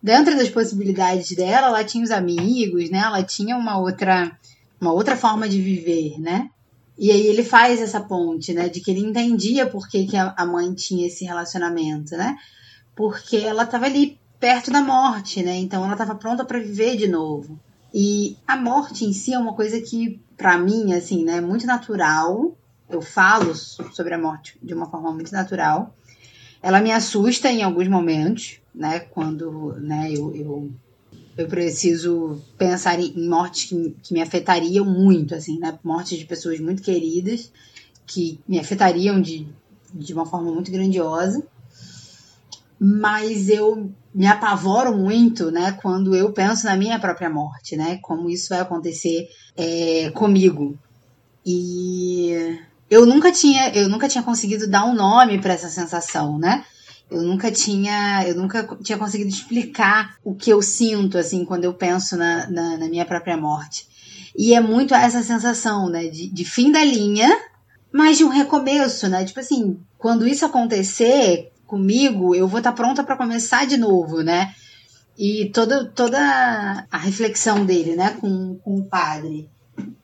[0.02, 2.99] dentro das possibilidades dela, ela tinha os amigos, né?
[2.99, 4.32] Ela tinha uma outra,
[4.80, 6.52] uma outra forma de viver, né?
[6.95, 8.69] E aí ele faz essa ponte, né?
[8.69, 12.38] De que ele entendia por que, que a mãe tinha esse relacionamento, né?
[12.95, 15.56] Porque ela estava ali perto da morte, né?
[15.56, 17.60] Então ela estava pronta para viver de novo.
[17.93, 21.65] E a morte em si é uma coisa que, para mim, assim, né, é muito
[21.65, 22.56] natural.
[22.89, 25.95] Eu falo sobre a morte de uma forma muito natural.
[26.62, 30.71] Ela me assusta em alguns momentos, né, quando, né, eu, eu,
[31.38, 36.60] eu preciso pensar em, mortes que, que me afetariam muito, assim, né, mortes de pessoas
[36.60, 37.52] muito queridas,
[38.06, 39.47] que me afetariam de,
[39.93, 41.43] de uma forma muito grandiosa
[42.80, 48.30] mas eu me apavoro muito, né, quando eu penso na minha própria morte, né, como
[48.30, 50.78] isso vai acontecer é, comigo.
[51.45, 56.65] E eu nunca tinha, eu nunca tinha conseguido dar um nome para essa sensação, né?
[57.10, 61.74] Eu nunca tinha, eu nunca tinha conseguido explicar o que eu sinto assim quando eu
[61.74, 63.88] penso na, na, na minha própria morte.
[64.38, 67.36] E é muito essa sensação, né, de, de fim da linha,
[67.91, 69.26] mas de um recomeço, né?
[69.26, 74.23] Tipo assim, quando isso acontecer, comigo, eu vou estar tá pronta para começar de novo,
[74.23, 74.53] né?
[75.17, 76.17] E toda, toda
[76.89, 79.49] a reflexão dele, né, com, com o padre,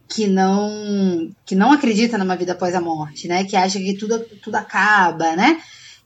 [0.08, 3.43] que não que não acredita numa vida após a morte, né?
[3.43, 5.60] Que acha que tudo, tudo acaba, né?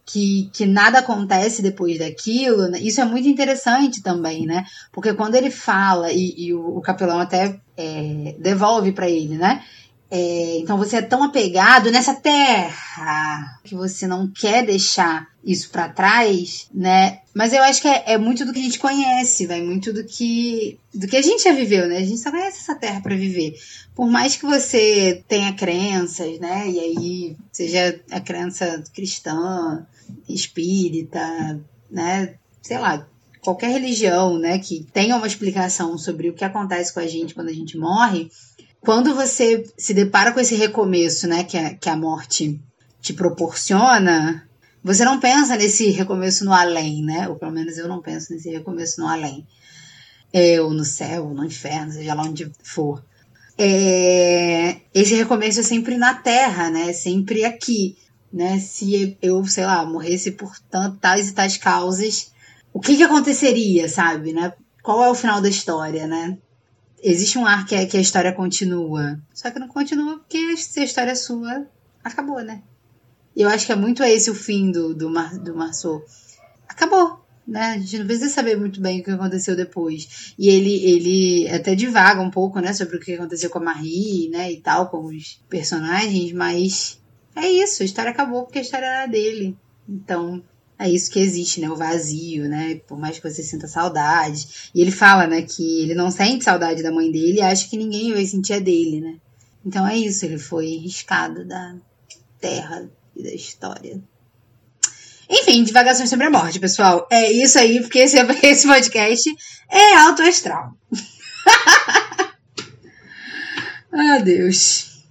[0.05, 2.67] Que, que nada acontece depois daquilo.
[2.69, 2.79] Né?
[2.79, 4.65] Isso é muito interessante também, né?
[4.91, 9.63] Porque quando ele fala, e, e o, o capelão até é, devolve para ele, né?
[10.11, 15.89] É, então você é tão apegado nessa terra que você não quer deixar isso para
[15.89, 17.19] trás, né?
[17.33, 20.03] Mas eu acho que é, é, muito do que a gente conhece, vai muito do
[20.03, 21.97] que do que a gente já viveu, né?
[21.97, 23.53] A gente só conhece essa terra para viver.
[23.95, 26.67] Por mais que você tenha crenças, né?
[26.67, 29.85] E aí seja a crença cristã,
[30.27, 32.33] espírita, né?
[32.63, 33.07] Sei lá,
[33.41, 37.49] qualquer religião, né, que tenha uma explicação sobre o que acontece com a gente quando
[37.49, 38.29] a gente morre,
[38.81, 42.59] quando você se depara com esse recomeço, né, que a, que a morte
[43.01, 44.47] te proporciona,
[44.83, 47.27] você não pensa nesse recomeço no além, né?
[47.27, 49.45] Ou pelo menos eu não penso nesse recomeço no além.
[50.31, 53.03] É, ou no céu, ou no inferno, seja lá onde for.
[53.57, 56.93] É, esse recomeço é sempre na terra, né?
[56.93, 57.97] Sempre aqui,
[58.31, 58.59] né?
[58.59, 60.57] Se eu, sei lá, morresse por
[61.01, 62.31] tais e tais causas,
[62.71, 64.53] o que que aconteceria, sabe, né?
[64.81, 66.37] Qual é o final da história, né?
[67.03, 69.19] Existe um ar que, é, que a história continua.
[69.33, 71.65] Só que não continua porque se a história é sua,
[72.03, 72.61] acabou, né?
[73.35, 76.03] E eu acho que é muito esse o fim do, do, Mar, do Marceau.
[76.67, 77.73] Acabou, né?
[77.73, 80.33] A gente não precisa saber muito bem o que aconteceu depois.
[80.37, 84.29] E ele, ele até divaga um pouco, né, sobre o que aconteceu com a Marie,
[84.29, 87.01] né, e tal, com os personagens, mas
[87.35, 89.57] é isso, a história acabou porque a história era dele.
[89.87, 90.43] Então,
[90.79, 91.69] é isso que existe, né?
[91.69, 92.79] O vazio, né?
[92.87, 94.71] Por mais que você sinta saudade.
[94.73, 97.75] E ele fala, né, que ele não sente saudade da mãe dele e acha que
[97.75, 99.17] ninguém vai sentir a dele, né?
[99.65, 101.75] Então é isso, ele foi riscado da
[102.39, 104.01] terra e da história.
[105.29, 107.05] Enfim, divagações sobre a morte, pessoal.
[107.11, 109.29] É isso aí, porque esse, esse podcast
[109.69, 110.73] é alto astral.
[113.91, 115.03] ah, Deus.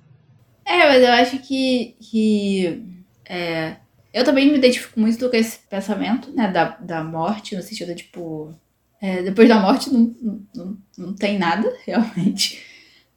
[0.64, 2.82] É, mas eu acho que, que
[3.26, 3.76] é,
[4.18, 8.02] eu também me identifico muito com esse pensamento, né, da, da morte, no sentido de,
[8.02, 8.54] tipo,
[9.00, 10.14] é, depois da morte não,
[10.54, 12.62] não, não tem nada, realmente.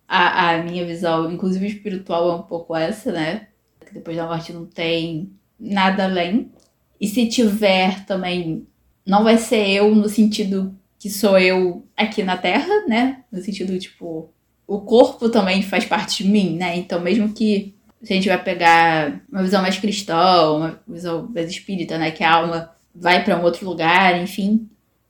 [0.08, 3.48] A, a minha visão, inclusive espiritual, é um pouco essa, né?
[3.86, 6.52] Que depois da morte não tem nada além.
[7.00, 8.68] E se tiver também,
[9.06, 13.24] não vai ser eu no sentido que sou eu aqui na Terra, né?
[13.32, 14.30] No sentido, tipo,
[14.68, 16.78] o corpo também faz parte de mim, né?
[16.78, 21.50] Então, mesmo que se a gente vai pegar uma visão mais cristã, uma visão mais
[21.50, 22.12] espírita, né?
[22.12, 24.68] Que a alma vai para um outro lugar, enfim.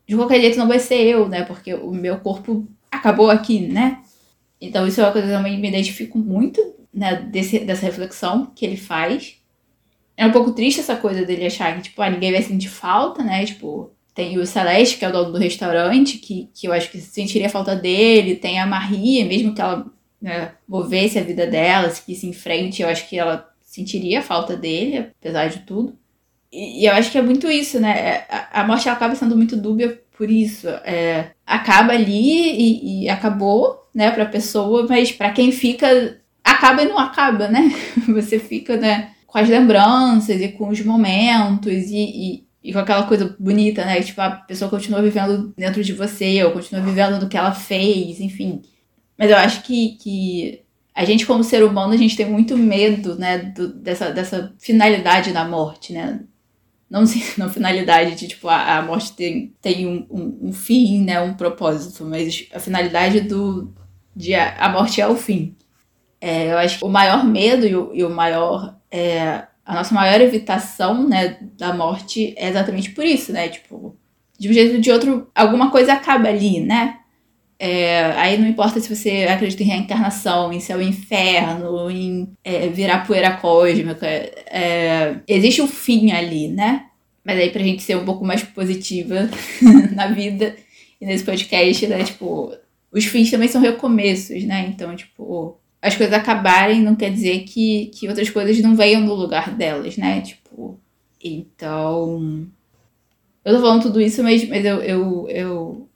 [0.07, 1.43] De qualquer jeito não vai ser eu, né?
[1.43, 3.99] Porque o meu corpo acabou aqui, né?
[4.59, 6.61] Então isso é uma coisa que eu me identifico muito,
[6.93, 7.15] né?
[7.15, 9.37] Desse, dessa reflexão que ele faz.
[10.17, 13.23] É um pouco triste essa coisa dele achar que, tipo, ah, ninguém vai sentir falta,
[13.23, 13.45] né?
[13.45, 16.99] Tipo, tem o Celeste, que é o dono do restaurante, que, que eu acho que
[16.99, 18.35] sentiria falta dele.
[18.35, 19.85] Tem a Maria, mesmo que ela
[20.21, 25.11] né, movesse a vida dela, seguisse em frente, eu acho que ela sentiria falta dele,
[25.19, 25.97] apesar de tudo.
[26.51, 27.89] E, e eu acho que é muito isso, né?
[27.91, 30.67] É, a, a morte acaba sendo muito dúbia por isso.
[30.67, 36.87] É, acaba ali e, e acabou, né, pra pessoa, mas para quem fica, acaba e
[36.87, 37.71] não acaba, né?
[38.07, 43.03] Você fica, né, com as lembranças e com os momentos e, e, e, com aquela
[43.03, 44.01] coisa bonita, né?
[44.01, 48.19] Tipo, a pessoa continua vivendo dentro de você, ou continua vivendo do que ela fez,
[48.19, 48.61] enfim.
[49.21, 50.63] Mas eu acho que, que
[50.95, 55.31] a gente, como ser humano, a gente tem muito medo, né, do, dessa, dessa finalidade
[55.31, 56.21] da morte, né?
[56.89, 57.03] Não,
[57.37, 61.35] não finalidade de, tipo, a, a morte tem, tem um, um, um, fim, né, um
[61.35, 63.71] propósito, mas a finalidade do,
[64.15, 65.55] de a, a morte é o fim.
[66.19, 68.75] É, eu acho que o maior medo e o, e o maior...
[68.89, 73.49] É, a nossa maior evitação, né, da morte é exatamente por isso, né?
[73.49, 73.95] Tipo,
[74.39, 77.00] de um jeito ou de outro, alguma coisa acaba ali, né?
[77.63, 82.67] É, aí não importa se você acredita em reencarnação, em céu e inferno, em é,
[82.69, 84.07] virar poeira cósmica.
[84.07, 86.87] É, existe um fim ali, né?
[87.23, 89.29] Mas aí pra gente ser um pouco mais positiva
[89.93, 90.55] na vida
[90.99, 92.03] e nesse podcast, né?
[92.03, 92.51] Tipo,
[92.91, 94.65] os fins também são recomeços, né?
[94.67, 99.13] Então, tipo, as coisas acabarem não quer dizer que, que outras coisas não venham no
[99.13, 100.21] lugar delas, né?
[100.21, 100.79] Tipo,
[101.23, 102.47] então.
[103.45, 105.90] Eu tô falando tudo isso, mas, mas eu, eu, eu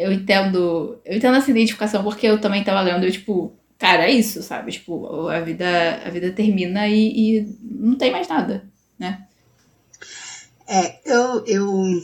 [0.00, 0.98] eu entendo.
[1.04, 4.72] Eu entendo essa identificação porque eu também tava lendo, eu, tipo, cara, é isso, sabe?
[4.72, 8.64] Tipo, a vida, a vida termina e, e não tem mais nada,
[8.98, 9.26] né?
[10.66, 12.02] É, eu, eu,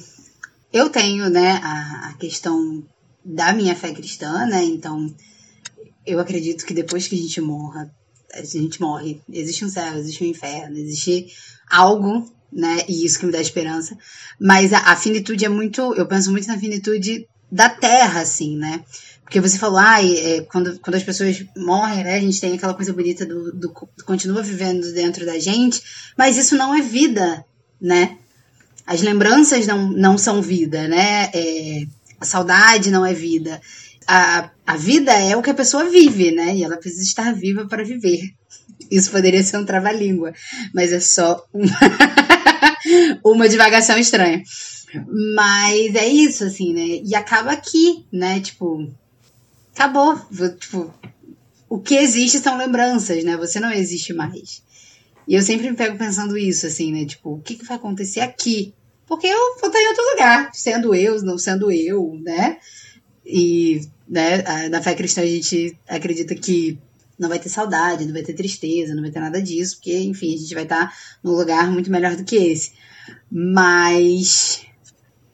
[0.72, 2.84] eu tenho, né, a, a questão
[3.24, 4.62] da minha fé cristã, né?
[4.64, 5.14] Então,
[6.04, 7.90] eu acredito que depois que a gente morra,
[8.34, 11.28] a gente morre, existe um céu, existe um inferno, existe
[11.70, 12.84] algo, né?
[12.88, 13.96] E isso que me dá esperança.
[14.38, 18.82] Mas a, a finitude é muito, eu penso muito na finitude da terra, assim, né?
[19.22, 22.74] Porque você falou, ah, é, quando, quando as pessoas morrem, né, a gente tem aquela
[22.74, 25.82] coisa bonita do, do, do, continua vivendo dentro da gente,
[26.16, 27.44] mas isso não é vida,
[27.80, 28.16] né?
[28.86, 31.28] As lembranças não, não são vida, né?
[31.34, 31.86] É,
[32.20, 33.60] a saudade não é vida.
[34.06, 36.54] A, a vida é o que a pessoa vive, né?
[36.54, 38.20] E ela precisa estar viva para viver.
[38.88, 40.32] Isso poderia ser um trava-língua,
[40.72, 41.66] mas é só uma,
[43.24, 44.40] uma divagação estranha.
[45.34, 47.00] Mas é isso, assim, né?
[47.04, 48.40] E acaba aqui, né?
[48.40, 48.88] Tipo,
[49.74, 50.18] acabou.
[50.58, 50.92] Tipo,
[51.68, 53.36] o que existe são lembranças, né?
[53.36, 54.62] Você não existe mais.
[55.26, 57.04] E eu sempre me pego pensando isso, assim, né?
[57.04, 58.72] Tipo, o que, que vai acontecer aqui?
[59.06, 62.58] Porque eu vou estar em outro lugar, sendo eu, não sendo eu, né?
[63.24, 66.78] E né, na fé cristã a gente acredita que
[67.18, 70.34] não vai ter saudade, não vai ter tristeza, não vai ter nada disso, porque, enfim,
[70.34, 70.92] a gente vai estar
[71.24, 72.72] num lugar muito melhor do que esse.
[73.30, 74.65] Mas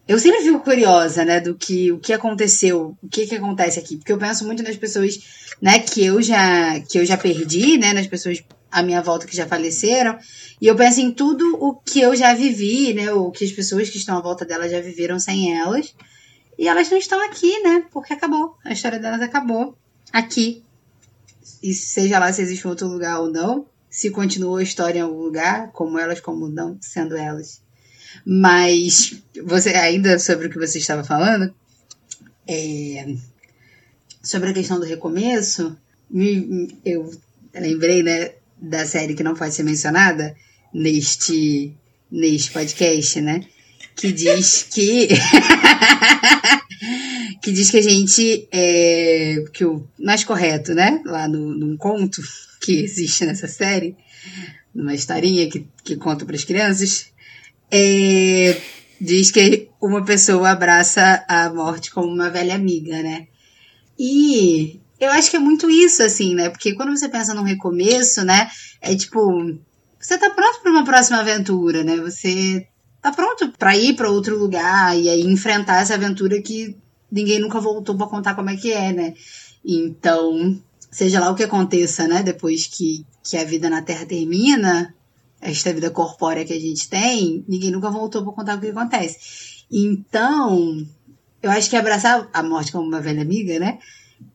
[0.07, 3.97] eu sempre fico curiosa, né, do que o que aconteceu, o que que acontece aqui,
[3.97, 5.21] porque eu penso muito nas pessoas,
[5.61, 9.37] né, que eu já que eu já perdi, né, nas pessoas à minha volta que
[9.37, 10.19] já faleceram,
[10.61, 13.91] e eu penso em tudo o que eu já vivi, né, o que as pessoas
[13.91, 15.95] que estão à volta dela já viveram sem elas,
[16.59, 19.77] e elas não estão aqui, né, porque acabou, a história delas acabou
[20.12, 20.62] aqui.
[21.62, 25.03] E seja lá se existe um outro lugar ou não, se continuou a história em
[25.03, 27.62] algum lugar, como elas, como não sendo elas.
[28.25, 31.53] Mas você ainda sobre o que você estava falando,
[32.46, 33.14] é,
[34.22, 35.77] sobre a questão do recomeço,
[36.11, 37.11] me, eu
[37.55, 40.37] lembrei né, da série que não pode ser mencionada
[40.72, 41.72] neste,
[42.11, 43.44] neste podcast, né?
[43.96, 45.09] Que diz que.
[47.42, 48.48] que diz que a gente.
[48.51, 51.03] É, que o mais correto, né?
[51.05, 52.22] Lá no, num conto
[52.61, 53.96] que existe nessa série,
[54.75, 57.12] numa historinha que, que conta para as crianças,
[57.73, 58.61] é,
[59.01, 63.29] diz que uma pessoa abraça a morte como uma velha amiga, né?
[63.99, 66.51] E eu acho que é muito isso, assim, né?
[66.51, 68.51] Porque quando você pensa num recomeço, né?
[68.81, 69.19] É tipo,
[69.99, 71.97] você tá pronto para uma próxima aventura, né?
[71.97, 72.69] Você
[73.01, 76.77] tá pronto para ir para outro lugar e aí enfrentar essa aventura que
[77.11, 79.15] ninguém nunca voltou para contar como é que é, né?
[79.65, 82.23] Então, seja lá o que aconteça, né?
[82.23, 84.95] Depois que, que a vida na Terra termina,
[85.42, 89.64] esta vida corpórea que a gente tem, ninguém nunca voltou para contar o que acontece.
[89.70, 90.87] Então,
[91.42, 93.78] eu acho que abraçar a morte como uma velha amiga, né?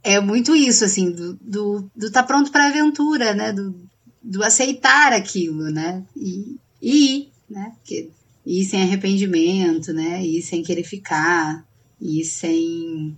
[0.04, 3.54] É muito isso, assim, do, do, do tá pronto para aventura, né?
[3.54, 3.74] Do,
[4.22, 6.04] do aceitar aquilo, né?
[6.14, 7.72] E, e ir, né?
[7.78, 8.10] Porque
[8.46, 10.22] ir sem arrependimento, né?
[10.26, 11.66] Ir sem querer ficar,
[12.02, 13.18] ir sem.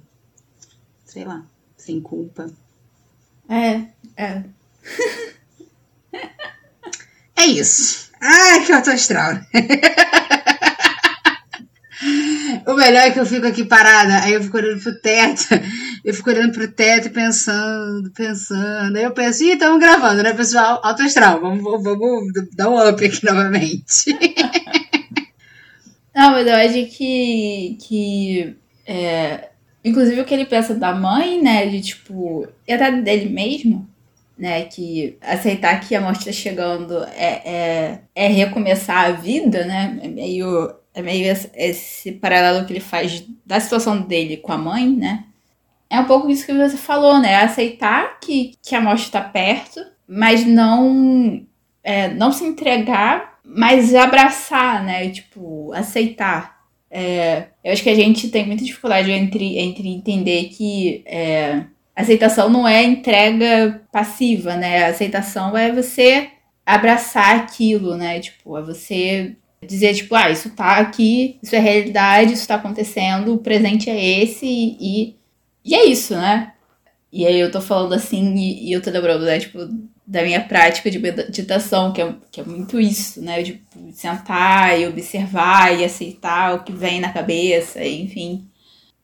[1.06, 1.44] sei lá,
[1.76, 2.52] sem culpa.
[3.50, 4.44] É, é.
[7.40, 8.10] É isso.
[8.22, 9.40] Ai, que alto astral.
[12.68, 15.46] o melhor é que eu fico aqui parada, aí eu fico olhando pro teto,
[16.04, 18.98] eu fico olhando pro teto pensando, pensando.
[18.98, 20.82] Aí eu penso, ih, estamos gravando, né, pessoal?
[20.84, 24.18] Alto astral, vamos, vamos dar um up aqui novamente.
[26.14, 27.78] Não, mas eu acho que.
[27.80, 28.54] que
[28.86, 29.48] é,
[29.86, 31.68] inclusive o que ele pensa da mãe, né?
[31.68, 32.46] De tipo.
[32.68, 33.90] E até dele mesmo,
[34.40, 34.64] né?
[34.64, 40.00] Que aceitar que a morte está chegando é, é, é, recomeçar a vida, né?
[40.02, 44.90] É meio, é meio esse, paralelo que ele faz da situação dele com a mãe,
[44.90, 45.26] né?
[45.90, 47.36] É um pouco isso que você falou, né?
[47.36, 51.46] Aceitar que, que a morte está perto, mas não,
[51.84, 55.10] é, não se entregar, mas abraçar, né?
[55.10, 56.60] Tipo, aceitar.
[56.90, 61.64] É, eu acho que a gente tem muita dificuldade entre, entre entender que é,
[62.02, 64.86] aceitação não é entrega passiva, né?
[64.86, 66.30] A aceitação é você
[66.66, 68.20] abraçar aquilo, né?
[68.20, 69.36] Tipo, é você
[69.66, 74.22] dizer, tipo, ah, isso tá aqui, isso é realidade, isso tá acontecendo, o presente é
[74.22, 75.16] esse e,
[75.66, 76.54] E é isso, né?
[77.12, 79.60] E aí eu tô falando assim e, e eu tô lembrando, né, tipo,
[80.06, 83.44] da minha prática de meditação, que é, que é muito isso, né?
[83.44, 88.48] De tipo, sentar e observar e aceitar o que vem na cabeça, enfim.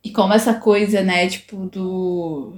[0.04, 2.58] E como essa coisa, né, tipo, do.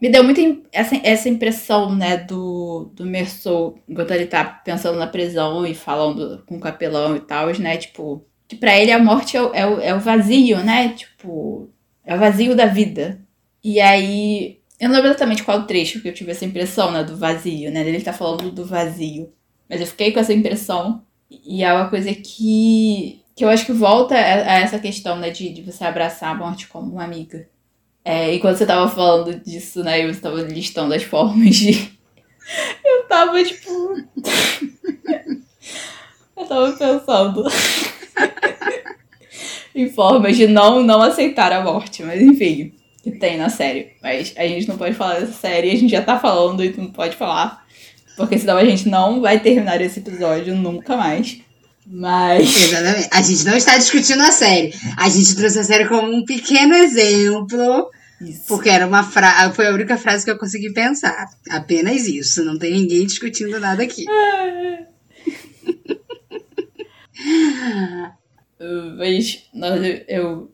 [0.00, 5.06] Me deu muito essa, essa impressão, né, do, do Merceau, enquanto ele tá pensando na
[5.08, 9.36] prisão e falando com o capelão e tal, né, tipo, que pra ele a morte
[9.36, 11.68] é o, é é o vazio, né, tipo,
[12.04, 13.20] é o vazio da vida.
[13.62, 17.16] E aí, eu não lembro exatamente qual trecho que eu tive essa impressão, né, do
[17.16, 19.32] vazio, né, ele tá falando do vazio.
[19.68, 23.72] Mas eu fiquei com essa impressão e é uma coisa que que eu acho que
[23.72, 27.48] volta a, essa questão, né, de, de você abraçar a morte como uma amiga.
[28.04, 31.72] É, e quando você tava falando disso, né, e você tava listando as formas de.
[32.84, 33.68] Eu tava, tipo.
[36.34, 37.44] eu tava pensando.
[39.74, 42.72] em formas de não, não aceitar a morte, mas enfim,
[43.02, 43.92] que tem na série.
[44.02, 46.90] Mas a gente não pode falar dessa série, a gente já tá falando e não
[46.90, 47.66] pode falar.
[48.16, 51.40] Porque senão a gente não vai terminar esse episódio nunca mais.
[51.90, 52.54] Mas.
[52.54, 53.08] Exatamente.
[53.10, 54.74] A gente não está discutindo a série.
[54.96, 57.90] A gente trouxe a série como um pequeno exemplo.
[58.20, 58.44] Isso.
[58.46, 59.54] Porque era uma frase.
[59.54, 61.30] Foi a única frase que eu consegui pensar.
[61.50, 62.44] Apenas isso.
[62.44, 64.04] Não tem ninguém discutindo nada aqui.
[68.98, 70.52] Mas nós, eu.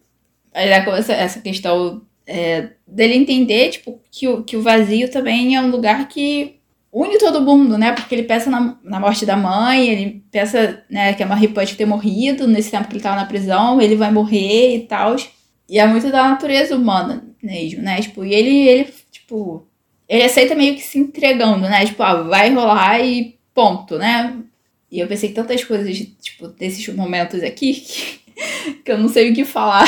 [0.52, 5.60] Aí essa, essa questão é, dele entender, tipo, que o, que o vazio também é
[5.60, 6.60] um lugar que
[6.94, 7.92] une todo mundo, né?
[7.92, 11.74] Porque ele pensa na, na morte da mãe, ele pensa né, que a Marie pode
[11.74, 15.16] ter morrido nesse tempo que ele tava na prisão, ele vai morrer e tal.
[15.68, 18.00] E é muito da natureza humana mesmo, né?
[18.00, 19.66] Tipo, e ele, ele, tipo,
[20.08, 21.84] ele aceita meio que se entregando, né?
[21.84, 24.36] Tipo, ah, vai rolar e ponto, né?
[24.90, 28.20] E eu pensei tantas coisas, tipo, desses momentos aqui que,
[28.84, 29.84] que eu não sei o que falar.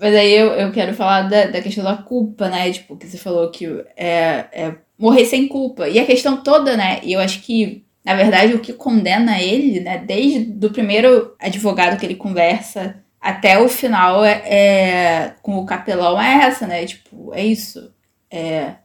[0.00, 2.72] Mas aí eu, eu quero falar da, da questão da culpa, né?
[2.72, 5.88] Tipo, que você falou que é, é morrer sem culpa.
[5.88, 7.00] E a questão toda, né?
[7.02, 9.98] E eu acho que, na verdade, o que condena ele, né?
[9.98, 16.18] Desde o primeiro advogado que ele conversa até o final é, é, com o capelão
[16.18, 16.86] é essa, né?
[16.86, 17.92] Tipo, é isso.
[18.30, 18.76] É,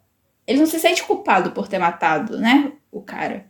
[0.46, 2.74] ele não se sente culpado por ter matado, né?
[2.92, 3.46] O cara.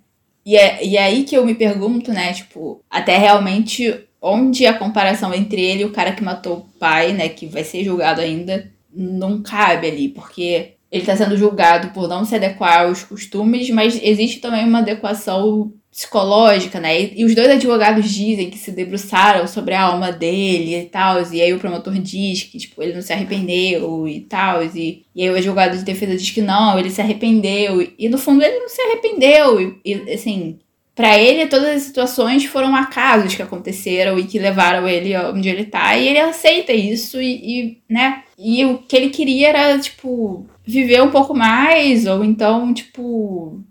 [0.45, 2.31] E é, e é aí que eu me pergunto, né?
[2.31, 7.13] Tipo, até realmente onde a comparação entre ele e o cara que matou o pai,
[7.13, 12.07] né, que vai ser julgado ainda, não cabe ali, porque ele está sendo julgado por
[12.07, 16.99] não se adequar aos costumes, mas existe também uma adequação psicológica, né?
[16.99, 21.21] E, e, os dois advogados dizem que se debruçaram sobre a alma dele e tal,
[21.31, 25.23] e aí o promotor diz que, tipo, ele não se arrependeu e tal, e, e
[25.23, 28.43] aí o advogado de defesa diz que não, ele se arrependeu, e, e no fundo
[28.43, 30.59] ele não se arrependeu, e, e assim,
[30.95, 35.65] para ele, todas as situações foram acasos que aconteceram e que levaram ele onde ele
[35.65, 35.97] tá.
[35.97, 38.23] E ele aceita isso e, e, né?
[38.39, 43.61] E o que ele queria era, tipo, viver um pouco mais, ou então, tipo,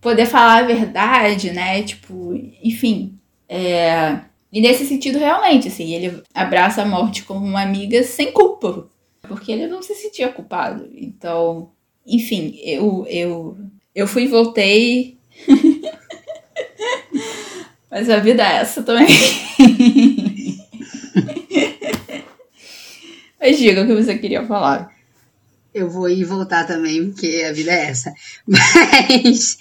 [0.00, 1.84] poder falar a verdade, né?
[1.84, 3.16] Tipo, enfim.
[3.48, 4.18] É...
[4.52, 8.88] E nesse sentido, realmente, assim, ele abraça a morte como uma amiga sem culpa.
[9.22, 10.90] Porque ele não se sentia culpado.
[10.94, 11.70] Então,
[12.04, 13.56] enfim, eu, eu,
[13.94, 15.16] eu fui e voltei.
[17.92, 19.06] Mas a vida é essa também.
[23.38, 24.90] Mas diga o que você queria falar.
[25.74, 28.10] Eu vou ir voltar também, porque a vida é essa.
[28.48, 29.58] Mas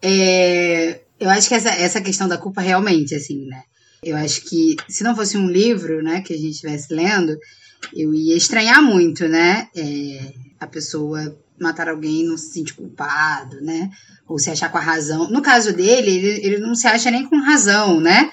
[0.00, 3.64] é, eu acho que essa, essa questão da culpa realmente, assim, né?
[4.04, 7.36] Eu acho que se não fosse um livro, né, que a gente estivesse lendo,
[7.92, 9.66] eu ia estranhar muito, né?
[9.76, 13.90] É, a pessoa matar alguém e não se sentir culpado, né?
[14.28, 15.28] ou se achar com a razão.
[15.30, 18.30] No caso dele, ele, ele não se acha nem com razão, né?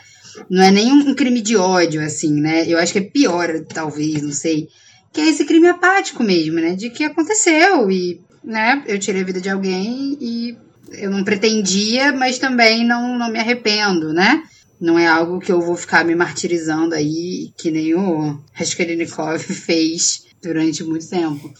[0.49, 2.65] Não é nem um crime de ódio, assim, né?
[2.67, 4.69] Eu acho que é pior, talvez, não sei.
[5.11, 6.75] Que é esse crime apático mesmo, né?
[6.75, 8.81] De que aconteceu e, né?
[8.87, 10.57] Eu tirei a vida de alguém e
[10.93, 14.43] eu não pretendia, mas também não, não me arrependo, né?
[14.79, 20.23] Não é algo que eu vou ficar me martirizando aí, que nem o Raskolnikov fez
[20.41, 21.53] durante muito tempo.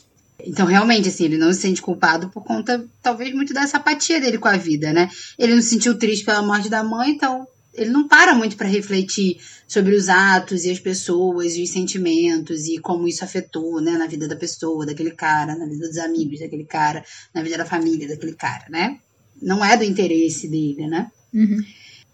[0.46, 4.38] Então, realmente, assim, ele não se sente culpado por conta, talvez, muito dessa apatia dele
[4.38, 5.10] com a vida, né?
[5.38, 8.68] Ele não se sentiu triste pela morte da mãe, então ele não para muito para
[8.68, 9.38] refletir
[9.68, 14.08] sobre os atos e as pessoas e os sentimentos e como isso afetou, né, na
[14.08, 18.08] vida da pessoa, daquele cara, na vida dos amigos daquele cara, na vida da família
[18.08, 18.98] daquele cara, né?
[19.42, 21.10] Não é do interesse dele, né?
[21.34, 21.64] Uhum.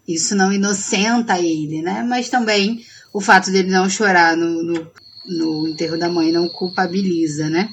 [0.06, 2.02] Isso não inocenta ele, né?
[2.02, 4.90] Mas também o fato dele não chorar no, no,
[5.26, 7.68] no enterro da mãe não culpabiliza, né?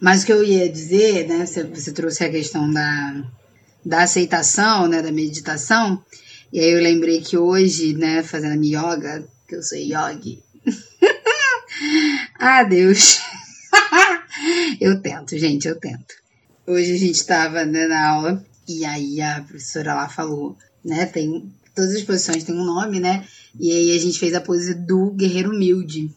[0.00, 1.46] Mas o que eu ia dizer, né?
[1.46, 3.24] Você, você trouxe a questão da,
[3.84, 5.00] da aceitação, né?
[5.00, 6.02] Da meditação.
[6.52, 8.22] E aí eu lembrei que hoje, né?
[8.22, 10.42] Fazendo minha yoga, que eu sou yogi.
[12.38, 13.20] Ah, Deus.
[14.80, 16.14] eu tento, gente, eu tento.
[16.66, 21.06] Hoje a gente estava né, na aula e aí a professora lá falou, né?
[21.06, 23.26] Tem todas as posições têm um nome, né?
[23.58, 26.10] E aí a gente fez a pose do guerreiro humilde.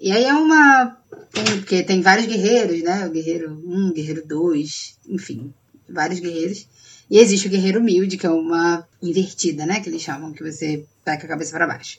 [0.00, 0.96] E aí é uma.
[1.32, 3.06] Tem, porque tem vários guerreiros, né?
[3.06, 5.52] O guerreiro 1, um, guerreiro 2, enfim,
[5.88, 6.66] vários guerreiros.
[7.10, 9.80] E existe o guerreiro humilde, que é uma invertida, né?
[9.80, 11.98] Que eles chamam, que você pega a cabeça para baixo.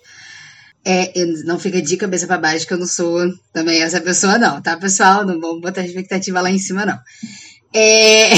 [0.83, 1.11] É,
[1.45, 4.77] não fica de cabeça para baixo, que eu não sou também essa pessoa, não, tá,
[4.77, 5.25] pessoal?
[5.25, 6.99] Não vamos botar expectativa lá em cima, não.
[7.73, 8.29] É...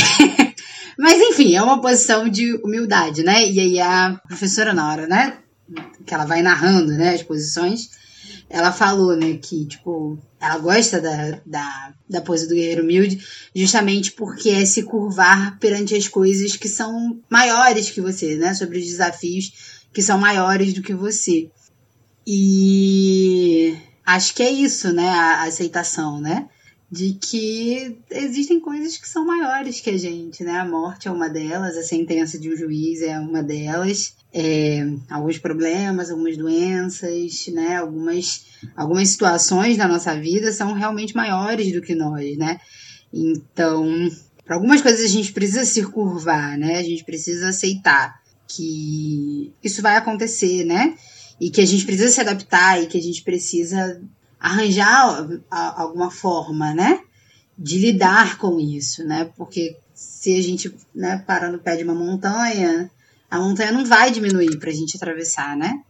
[0.97, 3.47] Mas, enfim, é uma posição de humildade, né?
[3.47, 5.37] E aí a professora, na hora, né?
[6.05, 7.13] Que ela vai narrando, né?
[7.13, 7.89] As posições,
[8.49, 9.37] ela falou, né?
[9.37, 13.23] Que, tipo, ela gosta da, da, da pose do guerreiro humilde
[13.55, 18.53] justamente porque é se curvar perante as coisas que são maiores que você, né?
[18.53, 21.49] Sobre os desafios que são maiores do que você.
[22.25, 25.09] E acho que é isso, né?
[25.09, 26.47] A aceitação, né?
[26.91, 30.57] De que existem coisas que são maiores que a gente, né?
[30.57, 34.15] A morte é uma delas, a sentença de um juiz é uma delas.
[34.33, 37.77] É, alguns problemas, algumas doenças, né?
[37.77, 42.59] Algumas, algumas situações da nossa vida são realmente maiores do que nós, né?
[43.13, 44.09] Então,
[44.43, 46.79] para algumas coisas a gente precisa se curvar, né?
[46.79, 50.95] A gente precisa aceitar que isso vai acontecer, né?
[51.39, 54.01] e que a gente precisa se adaptar e que a gente precisa
[54.39, 57.01] arranjar alguma forma, né,
[57.57, 59.29] de lidar com isso, né?
[59.35, 62.89] Porque se a gente, né, para no pé de uma montanha,
[63.29, 65.81] a montanha não vai diminuir para a gente atravessar, né?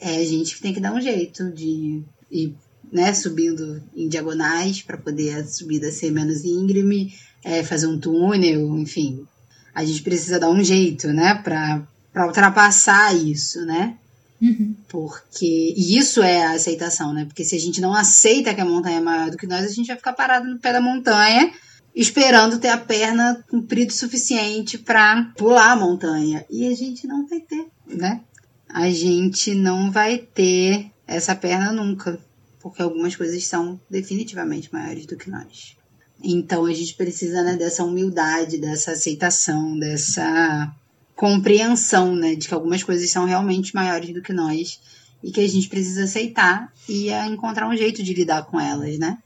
[0.00, 2.56] É a gente que tem que dar um jeito de ir,
[2.92, 8.76] né, subindo em diagonais para poder a subida ser menos íngreme, é, fazer um túnel,
[8.78, 9.24] enfim.
[9.72, 13.96] A gente precisa dar um jeito, né, para ultrapassar isso, né?
[14.42, 14.74] Uhum.
[14.88, 15.72] Porque.
[15.76, 17.24] E isso é a aceitação, né?
[17.24, 19.68] Porque se a gente não aceita que a montanha é maior do que nós, a
[19.68, 21.52] gente vai ficar parado no pé da montanha,
[21.94, 26.44] esperando ter a perna comprida o suficiente para pular a montanha.
[26.50, 28.20] E a gente não vai ter, né?
[28.68, 32.18] A gente não vai ter essa perna nunca.
[32.58, 35.76] Porque algumas coisas são definitivamente maiores do que nós.
[36.22, 40.72] Então a gente precisa né, dessa humildade, dessa aceitação, dessa
[41.14, 44.80] compreensão, né, de que algumas coisas são realmente maiores do que nós
[45.22, 49.18] e que a gente precisa aceitar e encontrar um jeito de lidar com elas, né?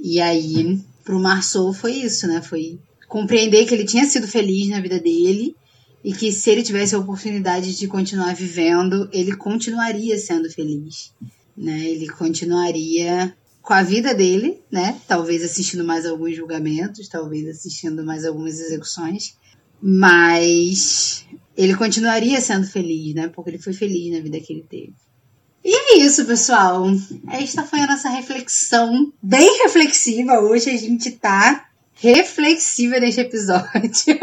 [0.00, 2.40] E aí, pro Marceau foi isso, né?
[2.40, 5.54] Foi compreender que ele tinha sido feliz na vida dele
[6.02, 11.12] e que se ele tivesse a oportunidade de continuar vivendo, ele continuaria sendo feliz,
[11.56, 11.84] né?
[11.84, 14.98] Ele continuaria com a vida dele, né?
[15.06, 19.36] Talvez assistindo mais alguns julgamentos, talvez assistindo mais algumas execuções,
[19.80, 21.24] mas
[21.56, 23.28] ele continuaria sendo feliz, né?
[23.28, 24.94] Porque ele foi feliz na vida que ele teve.
[25.64, 26.86] E é isso, pessoal.
[27.30, 30.40] Esta foi a nossa reflexão, bem reflexiva.
[30.40, 34.18] Hoje a gente tá reflexiva neste episódio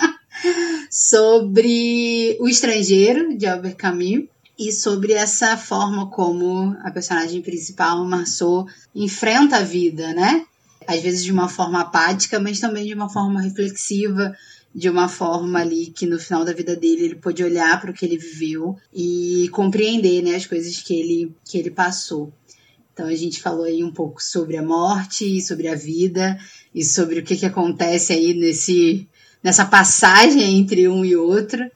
[0.90, 4.24] sobre o estrangeiro de Albert Camus
[4.58, 10.44] e sobre essa forma como a personagem principal, Marceau, enfrenta a vida, né?
[10.86, 14.34] Às vezes de uma forma apática, mas também de uma forma reflexiva,
[14.74, 17.94] de uma forma ali que no final da vida dele ele pôde olhar para o
[17.94, 22.32] que ele viveu e compreender né, as coisas que ele, que ele passou.
[22.92, 26.38] Então a gente falou aí um pouco sobre a morte sobre a vida
[26.74, 29.08] e sobre o que, que acontece aí nesse,
[29.42, 31.70] nessa passagem entre um e outro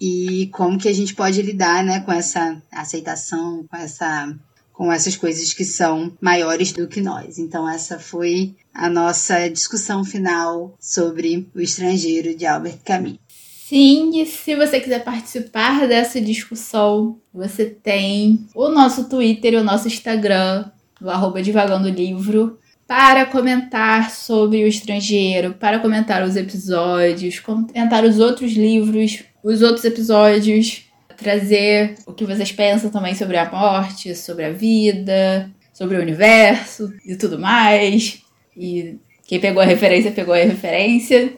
[0.00, 4.32] e como que a gente pode lidar né, com essa aceitação, com essa
[4.78, 7.36] com essas coisas que são maiores do que nós.
[7.36, 13.18] Então, essa foi a nossa discussão final sobre o estrangeiro de Albert Camus.
[13.66, 19.88] Sim, e se você quiser participar dessa discussão, você tem o nosso Twitter o nosso
[19.88, 20.70] Instagram,
[21.02, 28.20] o arroba Divagando Livro, para comentar sobre o estrangeiro, para comentar os episódios, comentar os
[28.20, 30.87] outros livros, os outros episódios,
[31.18, 36.92] trazer o que vocês pensam também sobre a morte, sobre a vida, sobre o universo
[37.04, 38.22] e tudo mais.
[38.56, 38.96] E
[39.26, 41.32] quem pegou a referência, pegou a referência.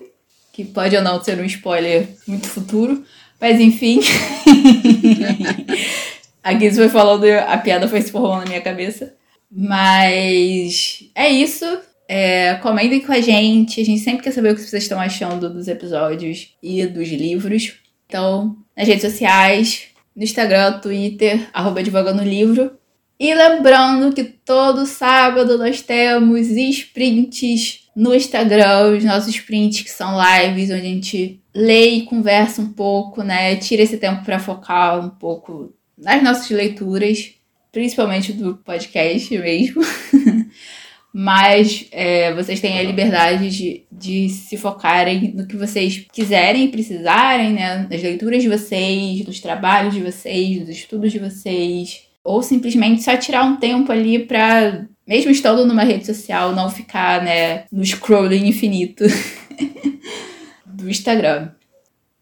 [0.53, 3.03] Que pode ou não ser um spoiler muito futuro.
[3.41, 4.01] Mas enfim.
[6.43, 9.15] a Giz foi falando, a piada foi se formando na minha cabeça.
[9.51, 11.65] Mas é isso.
[12.07, 13.81] É, comentem com a gente.
[13.81, 17.75] A gente sempre quer saber o que vocês estão achando dos episódios e dos livros.
[18.07, 22.73] Então, nas redes sociais, no Instagram, Twitter, arroba Divagando Livro.
[23.19, 30.17] E lembrando que todo sábado nós temos sprints no Instagram, os nossos sprints que são
[30.19, 33.57] lives, onde a gente lê e conversa um pouco, né?
[33.57, 37.33] Tira esse tempo para focar um pouco nas nossas leituras,
[37.71, 39.83] principalmente do podcast mesmo.
[41.13, 46.69] mas é, vocês têm a liberdade de, de se focarem no que vocês quiserem e
[46.69, 47.87] precisarem, né?
[47.91, 52.03] Nas leituras de vocês, nos trabalhos de vocês, nos estudos de vocês.
[52.23, 57.25] Ou simplesmente só tirar um tempo ali pra, mesmo estando numa rede social, não ficar,
[57.25, 59.05] né, no scrolling infinito
[60.65, 61.51] do Instagram.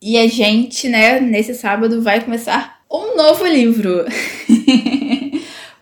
[0.00, 4.06] E a gente, né, nesse sábado vai começar um novo livro.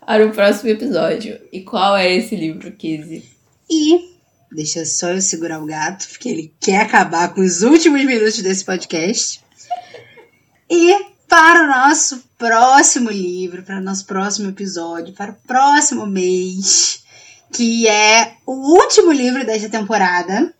[0.06, 1.40] para o próximo episódio.
[1.52, 3.28] E qual é esse livro, Kizzy?
[3.68, 4.14] E
[4.52, 8.64] deixa só eu segurar o gato, porque ele quer acabar com os últimos minutos desse
[8.64, 9.40] podcast.
[10.70, 10.94] E
[11.28, 17.02] para o nosso próximo livro, para o nosso próximo episódio, para o próximo mês,
[17.52, 20.54] que é o último livro desta temporada,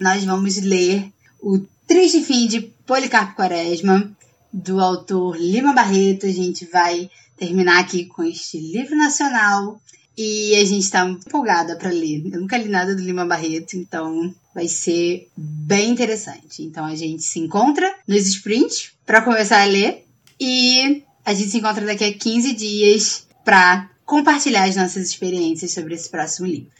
[0.00, 4.10] nós vamos ler O Triste Fim de Policarpo Quaresma,
[4.52, 6.24] do autor Lima Barreto.
[6.24, 9.80] A gente vai terminar aqui com este livro nacional.
[10.18, 12.22] E a gente está empolgada para ler.
[12.32, 16.62] Eu nunca li nada do Lima Barreto, então vai ser bem interessante.
[16.62, 20.06] Então a gente se encontra nos sprints para começar a ler
[20.40, 25.94] e a gente se encontra daqui a 15 dias para compartilhar as nossas experiências sobre
[25.94, 26.70] esse próximo livro.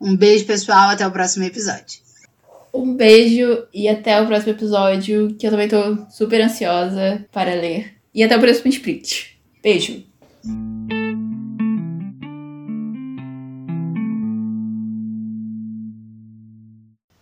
[0.00, 2.00] Um beijo, pessoal, até o próximo episódio.
[2.72, 7.94] Um beijo e até o próximo episódio, que eu também tô super ansiosa para ler.
[8.14, 9.33] E até o próximo sprint.
[9.64, 10.04] Beijo!